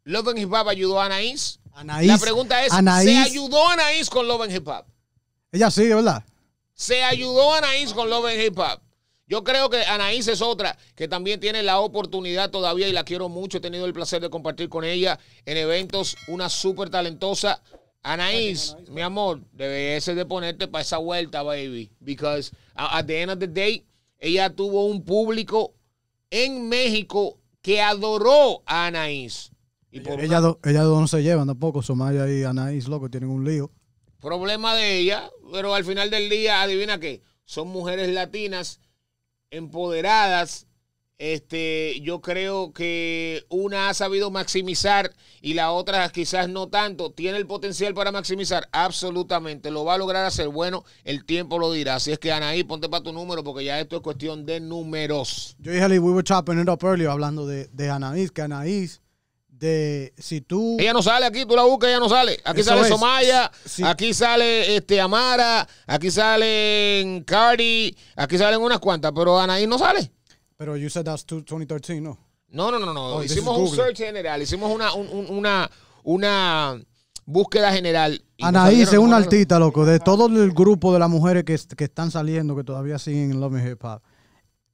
Love 0.03 0.29
and 0.29 0.39
Hip 0.39 0.51
Hop 0.53 0.67
ayudó 0.67 0.99
a 1.01 1.05
Anaís. 1.05 1.59
Anaís. 1.73 2.07
La 2.07 2.17
pregunta 2.17 2.63
es, 2.65 2.71
¿se 2.73 2.77
Anaís- 2.79 3.25
ayudó 3.25 3.67
a 3.69 3.73
Anaís 3.73 4.09
con 4.09 4.27
Love 4.27 4.41
and 4.43 4.55
Hip 4.55 4.67
Hop? 4.67 4.85
Ella 5.51 5.69
sigue, 5.71 5.93
¿verdad? 5.95 6.23
Se 6.73 7.03
ayudó 7.03 7.53
a 7.53 7.59
Anaís 7.59 7.93
con 7.93 8.09
Love 8.09 8.25
and 8.27 8.41
Hip 8.41 8.57
Hop. 8.59 8.81
Yo 9.27 9.43
creo 9.43 9.69
que 9.69 9.81
Anaís 9.85 10.27
es 10.27 10.41
otra 10.41 10.77
que 10.95 11.07
también 11.07 11.39
tiene 11.39 11.63
la 11.63 11.79
oportunidad 11.79 12.49
todavía 12.51 12.89
y 12.89 12.91
la 12.91 13.05
quiero 13.05 13.29
mucho. 13.29 13.59
He 13.59 13.61
tenido 13.61 13.85
el 13.85 13.93
placer 13.93 14.21
de 14.21 14.29
compartir 14.29 14.67
con 14.67 14.83
ella 14.83 15.17
en 15.45 15.55
eventos. 15.57 16.17
Una 16.27 16.49
súper 16.49 16.89
talentosa. 16.89 17.61
Anaís, 18.03 18.75
mi 18.89 19.01
amor, 19.01 19.39
debes 19.53 20.05
de 20.07 20.25
ponerte 20.25 20.67
para 20.67 20.81
esa 20.81 20.97
vuelta, 20.97 21.43
baby. 21.43 21.91
Because 22.01 22.51
at 22.75 23.05
the 23.05 23.21
end 23.21 23.31
of 23.31 23.39
the 23.39 23.47
day, 23.47 23.85
ella 24.19 24.49
tuvo 24.49 24.85
un 24.87 25.05
público 25.05 25.75
en 26.29 26.67
México 26.67 27.37
que 27.61 27.81
adoró 27.81 28.63
a 28.65 28.87
Anaís. 28.87 29.51
Y 29.91 29.99
por 30.01 30.13
una- 30.13 30.23
Ellas 30.23 30.41
dos 30.41 30.57
ella 30.63 30.83
dos 30.83 30.99
no 31.01 31.07
se 31.07 31.21
llevan 31.21 31.47
tampoco. 31.47 31.81
Somaya 31.81 32.27
y 32.31 32.43
Anaís, 32.43 32.87
loco, 32.87 33.09
tienen 33.09 33.29
un 33.29 33.43
lío. 33.45 33.71
problema 34.19 34.75
de 34.75 34.99
ella, 34.99 35.29
pero 35.51 35.73
al 35.73 35.83
final 35.83 36.09
del 36.11 36.29
día, 36.29 36.61
adivina 36.61 36.99
qué, 36.99 37.23
son 37.43 37.67
mujeres 37.69 38.07
latinas 38.09 38.79
empoderadas. 39.49 40.67
Este, 41.23 42.01
yo 42.01 42.19
creo 42.19 42.73
que 42.73 43.45
una 43.47 43.89
ha 43.89 43.93
sabido 43.93 44.31
maximizar 44.31 45.13
y 45.39 45.53
la 45.53 45.71
otra 45.71 46.09
quizás 46.09 46.49
no 46.49 46.67
tanto. 46.67 47.11
¿Tiene 47.11 47.37
el 47.37 47.45
potencial 47.45 47.93
para 47.93 48.11
maximizar? 48.11 48.67
Absolutamente. 48.71 49.69
Lo 49.69 49.85
va 49.85 49.93
a 49.93 49.97
lograr 49.99 50.25
hacer. 50.25 50.47
Bueno, 50.47 50.83
el 51.03 51.23
tiempo 51.23 51.59
lo 51.59 51.71
dirá. 51.71 51.97
Así 51.97 52.11
es 52.11 52.17
que 52.17 52.31
Anaí, 52.31 52.63
ponte 52.63 52.89
para 52.89 53.03
tu 53.03 53.13
número 53.13 53.43
porque 53.43 53.63
ya 53.63 53.79
esto 53.79 53.97
es 53.97 54.01
cuestión 54.01 54.47
de 54.47 54.59
números. 54.61 55.55
Yo 55.59 55.71
dije, 55.71 55.85
we 55.99 56.11
were 56.11 56.23
chopping 56.23 56.59
it 56.59 56.67
up 56.67 56.79
earlier 56.81 57.11
hablando 57.11 57.45
de, 57.45 57.67
de 57.71 57.89
Anaís, 57.91 58.31
que 58.31 58.41
Anaís 58.41 58.99
de 59.47 60.11
si 60.17 60.41
tú 60.41 60.77
Ella 60.79 60.91
no 60.93 61.03
sale 61.03 61.27
aquí, 61.27 61.45
tú 61.45 61.55
la 61.55 61.61
buscas, 61.61 61.91
ella 61.91 61.99
no 61.99 62.09
sale. 62.09 62.39
Aquí 62.43 62.61
Eso 62.61 62.71
sale. 62.71 62.87
Somaya, 62.87 63.51
Sí. 63.63 63.83
aquí 63.85 64.11
sale 64.15 64.75
este 64.75 64.99
Amara, 64.99 65.67
aquí 65.85 66.09
salen 66.09 67.23
Cardi, 67.25 67.95
aquí 68.15 68.39
salen 68.39 68.59
unas 68.59 68.79
cuantas, 68.79 69.11
pero 69.15 69.39
Anaí 69.39 69.67
no 69.67 69.77
sale. 69.77 70.11
Pero 70.61 70.77
you 70.77 70.91
said 70.91 71.03
that's 71.03 71.25
two- 71.25 71.41
2013, 71.41 72.01
no. 72.01 72.19
No, 72.49 72.69
no, 72.69 72.77
no, 72.77 72.93
no. 72.93 73.15
Oh, 73.15 73.23
hicimos 73.23 73.57
un 73.57 73.63
Google. 73.65 73.83
search 73.83 73.97
general, 73.97 74.39
hicimos 74.43 74.71
una, 74.71 74.93
un- 74.93 75.07
un- 75.09 75.25
una, 75.35 75.67
una 76.03 76.79
búsqueda 77.25 77.73
general. 77.73 78.23
Anaís 78.39 78.93
es 78.93 78.99
una 78.99 79.17
artista, 79.17 79.57
loco, 79.57 79.85
de 79.85 79.99
todo 79.99 80.27
el 80.27 80.51
grupo 80.51 80.93
de 80.93 80.99
las 80.99 81.09
mujeres 81.09 81.45
que, 81.45 81.57
que 81.75 81.85
están 81.85 82.11
saliendo, 82.11 82.55
que 82.55 82.63
todavía 82.63 82.99
siguen 82.99 83.31
en 83.31 83.39
Love 83.39 83.55
and 83.55 83.71
Hip 83.71 83.83
Hop. 83.83 84.01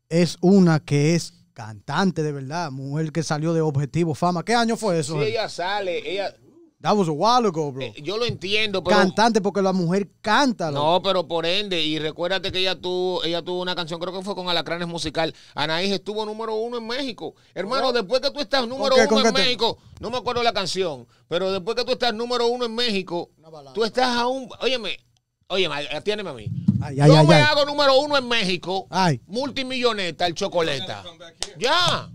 Es 0.09 0.35
una 0.41 0.81
que 0.81 1.15
es 1.15 1.33
cantante 1.53 2.21
de 2.21 2.33
verdad, 2.33 2.69
mujer 2.69 3.13
que 3.13 3.23
salió 3.23 3.53
de 3.53 3.61
Objetivo 3.61 4.13
Fama. 4.13 4.43
¿Qué 4.43 4.55
año 4.55 4.75
fue 4.75 4.99
eso? 4.99 5.13
Sí, 5.21 5.27
ella 5.29 5.47
sale, 5.47 6.01
ella, 6.11 6.35
That 6.81 6.95
was 6.95 7.07
a 7.07 7.11
while 7.11 7.47
ago, 7.47 7.71
bro. 7.71 7.81
eh, 7.83 7.93
yo 8.03 8.17
lo 8.17 8.25
entiendo, 8.25 8.83
pero 8.83 8.97
Cantante 8.97 9.41
porque 9.41 9.63
la 9.63 9.73
mujer 9.73 10.07
canta, 10.21 10.69
loco. 10.69 10.85
no, 10.85 11.01
pero 11.01 11.27
por 11.27 11.45
ende, 11.47 11.81
y 11.81 11.97
recuérdate 11.97 12.51
que 12.51 12.59
ella 12.59 12.79
tuvo, 12.79 13.23
ella 13.23 13.41
tuvo 13.41 13.61
una 13.63 13.73
canción, 13.75 13.99
creo 13.99 14.13
que 14.13 14.21
fue 14.23 14.35
con 14.35 14.47
Alacranes 14.47 14.87
Musical. 14.87 15.33
Anaís 15.55 15.91
estuvo 15.91 16.23
número 16.23 16.53
uno 16.55 16.77
en 16.77 16.85
México. 16.85 17.33
Hermano, 17.55 17.91
después 17.93 18.21
que 18.21 18.29
tú 18.29 18.39
estás 18.39 18.67
número 18.67 18.95
qué? 18.95 19.01
uno 19.01 19.09
¿Con 19.09 19.25
en 19.25 19.33
te- 19.33 19.41
México, 19.41 19.79
no 19.99 20.11
me 20.11 20.17
acuerdo 20.17 20.43
la 20.43 20.53
canción, 20.53 21.07
pero 21.27 21.51
después 21.51 21.75
que 21.75 21.83
tú 21.83 21.93
estás 21.93 22.13
número 22.13 22.45
uno 22.47 22.65
en 22.65 22.75
México, 22.75 23.31
tú 23.73 23.83
estás 23.83 24.15
aún, 24.15 24.47
óyeme, 24.61 24.99
óyeme, 25.47 25.75
atiéndeme 25.91 26.29
a 26.29 26.33
mí. 26.33 26.45
Ay, 26.79 26.99
ay, 27.01 27.07
Yo 27.09 27.17
ay, 27.17 27.25
me 27.25 27.33
ay. 27.33 27.41
hago 27.41 27.65
número 27.65 27.97
uno 28.01 28.15
en 28.17 28.27
México, 28.27 28.85
Ay. 28.91 29.19
multimilloneta, 29.25 30.27
el 30.27 30.35
chocoleta. 30.35 31.03
Here. 31.03 31.55
Ya. 31.57 32.07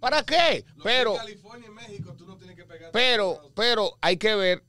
¿Para 0.00 0.22
qué? 0.24 0.64
Pero, 0.82 1.12
en 1.12 1.18
California 1.18 1.68
y 1.68 1.70
México 1.72 2.12
tú 2.18 2.26
no 2.26 2.36
tienes 2.36 2.56
que 2.56 2.64
pegar. 2.64 2.81
Pero, 2.92 3.50
pero 3.54 3.96
hay 4.00 4.16
que 4.16 4.34
ver 4.34 4.62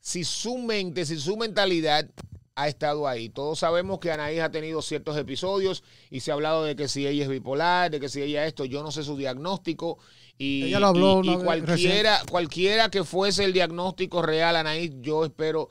si 0.00 0.24
su 0.24 0.58
mente, 0.58 1.04
si 1.04 1.18
su 1.18 1.36
mentalidad 1.36 2.08
ha 2.54 2.68
estado 2.68 3.06
ahí. 3.06 3.28
Todos 3.28 3.58
sabemos 3.58 3.98
que 3.98 4.10
Anaís 4.10 4.40
ha 4.40 4.50
tenido 4.50 4.80
ciertos 4.80 5.16
episodios 5.18 5.82
y 6.10 6.20
se 6.20 6.30
ha 6.30 6.34
hablado 6.34 6.64
de 6.64 6.74
que 6.74 6.88
si 6.88 7.06
ella 7.06 7.24
es 7.24 7.28
bipolar, 7.28 7.90
de 7.90 8.00
que 8.00 8.08
si 8.08 8.22
ella 8.22 8.46
esto, 8.46 8.64
yo 8.64 8.82
no 8.82 8.90
sé 8.90 9.02
su 9.02 9.16
diagnóstico. 9.16 9.98
Y, 10.38 10.64
Ella 10.64 10.80
lo 10.80 10.86
habló 10.88 11.20
y- 11.22 11.26
y 11.26 11.28
una 11.30 11.36
vez 11.36 11.44
cualquiera, 11.44 12.22
cualquiera 12.30 12.88
que 12.90 13.04
fuese 13.04 13.44
el 13.44 13.52
diagnóstico 13.52 14.22
real, 14.22 14.56
Anaís, 14.56 14.92
yo 15.00 15.24
espero 15.24 15.68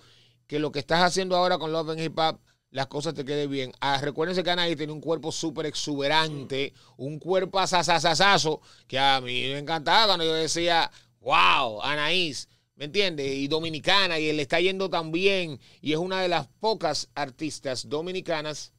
que 0.48 0.60
lo 0.60 0.72
que 0.72 0.80
estás 0.80 1.02
haciendo 1.02 1.36
ahora 1.36 1.58
con 1.58 1.72
Love 1.72 1.90
and 1.92 2.02
Hip 2.02 2.20
Hop, 2.20 2.40
las 2.70 2.86
cosas 2.88 3.14
te 3.16 3.24
queden 3.26 3.50
bien. 3.50 3.72
Ah, 3.80 4.00
recuérdense 4.02 4.44
que 4.44 4.52
Anaís 4.52 4.76
tenía 4.78 4.94
un 4.94 5.02
cuerpo 5.02 5.32
súper 5.32 5.66
exuberante, 5.66 6.74
un 6.98 7.18
cuerpo 7.20 7.58
asasasasazo, 7.60 8.62
que 8.88 9.00
a 9.00 9.22
mí 9.22 9.42
me 9.44 9.58
encantaba 9.60 10.08
cuando 10.08 10.26
yo 10.26 10.34
decía, 10.34 10.92
wow, 11.26 11.82
Anaís, 11.82 12.48
¿me 12.76 12.86
entiendes? 12.86 13.34
Y 13.34 13.48
dominicana, 13.48 14.20
y 14.20 14.32
le 14.32 14.44
está 14.44 14.60
yendo 14.60 14.92
tan 14.92 15.12
bien, 15.12 15.60
y 15.82 15.92
es 15.92 15.98
una 15.98 16.22
de 16.22 16.28
las 16.28 16.48
pocas 16.48 17.10
artistas 17.16 17.90
dominicanas 17.90 18.74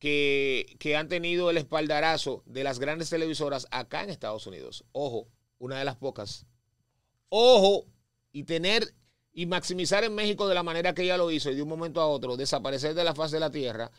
que, 0.00 0.76
que 0.80 0.96
han 0.96 1.08
tenido 1.08 1.48
el 1.48 1.58
espaldarazo 1.58 2.42
de 2.44 2.64
las 2.64 2.80
grandes 2.80 3.08
televisoras 3.08 3.68
acá 3.70 4.02
en 4.02 4.10
Estados 4.10 4.48
Unidos. 4.48 4.84
Ojo, 4.90 5.28
una 5.58 5.78
de 5.78 5.84
las 5.84 5.94
pocas. 5.94 6.44
Ojo, 7.28 7.86
y 8.32 8.42
tener 8.42 8.92
y 9.32 9.46
maximizar 9.46 10.02
en 10.02 10.14
México 10.14 10.48
de 10.48 10.56
la 10.56 10.64
manera 10.64 10.92
que 10.92 11.04
ella 11.04 11.16
lo 11.16 11.30
hizo 11.30 11.50
y 11.50 11.54
de 11.54 11.62
un 11.62 11.68
momento 11.68 12.00
a 12.00 12.08
otro 12.08 12.36
desaparecer 12.36 12.94
de 12.94 13.04
la 13.04 13.14
faz 13.14 13.30
de 13.30 13.38
la 13.38 13.50
tierra 13.50 13.92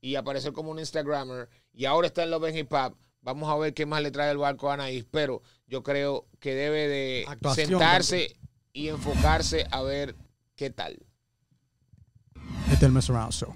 y 0.00 0.14
aparecer 0.14 0.52
como 0.52 0.70
un 0.70 0.78
Instagrammer 0.78 1.48
y 1.72 1.84
ahora 1.84 2.06
está 2.06 2.22
en 2.22 2.30
Love 2.30 2.44
and 2.44 2.56
Hip 2.56 2.72
Hop. 2.72 2.96
Vamos 3.24 3.48
a 3.48 3.56
ver 3.56 3.72
qué 3.72 3.86
más 3.86 4.02
le 4.02 4.10
trae 4.10 4.30
el 4.30 4.36
barco 4.36 4.70
a 4.70 4.74
Anaís, 4.74 5.06
pero 5.10 5.40
yo 5.66 5.82
creo 5.82 6.26
que 6.40 6.54
debe 6.54 6.88
de 6.88 7.24
Actuación 7.26 7.68
sentarse 7.68 8.36
y 8.74 8.88
enfocarse 8.88 9.66
a 9.70 9.80
ver 9.80 10.14
qué 10.54 10.68
tal. 10.68 10.98
Este 12.64 12.74
es 12.74 12.82
el 12.82 12.92
Mess 12.92 13.08
Around 13.08 13.32
Show. 13.32 13.54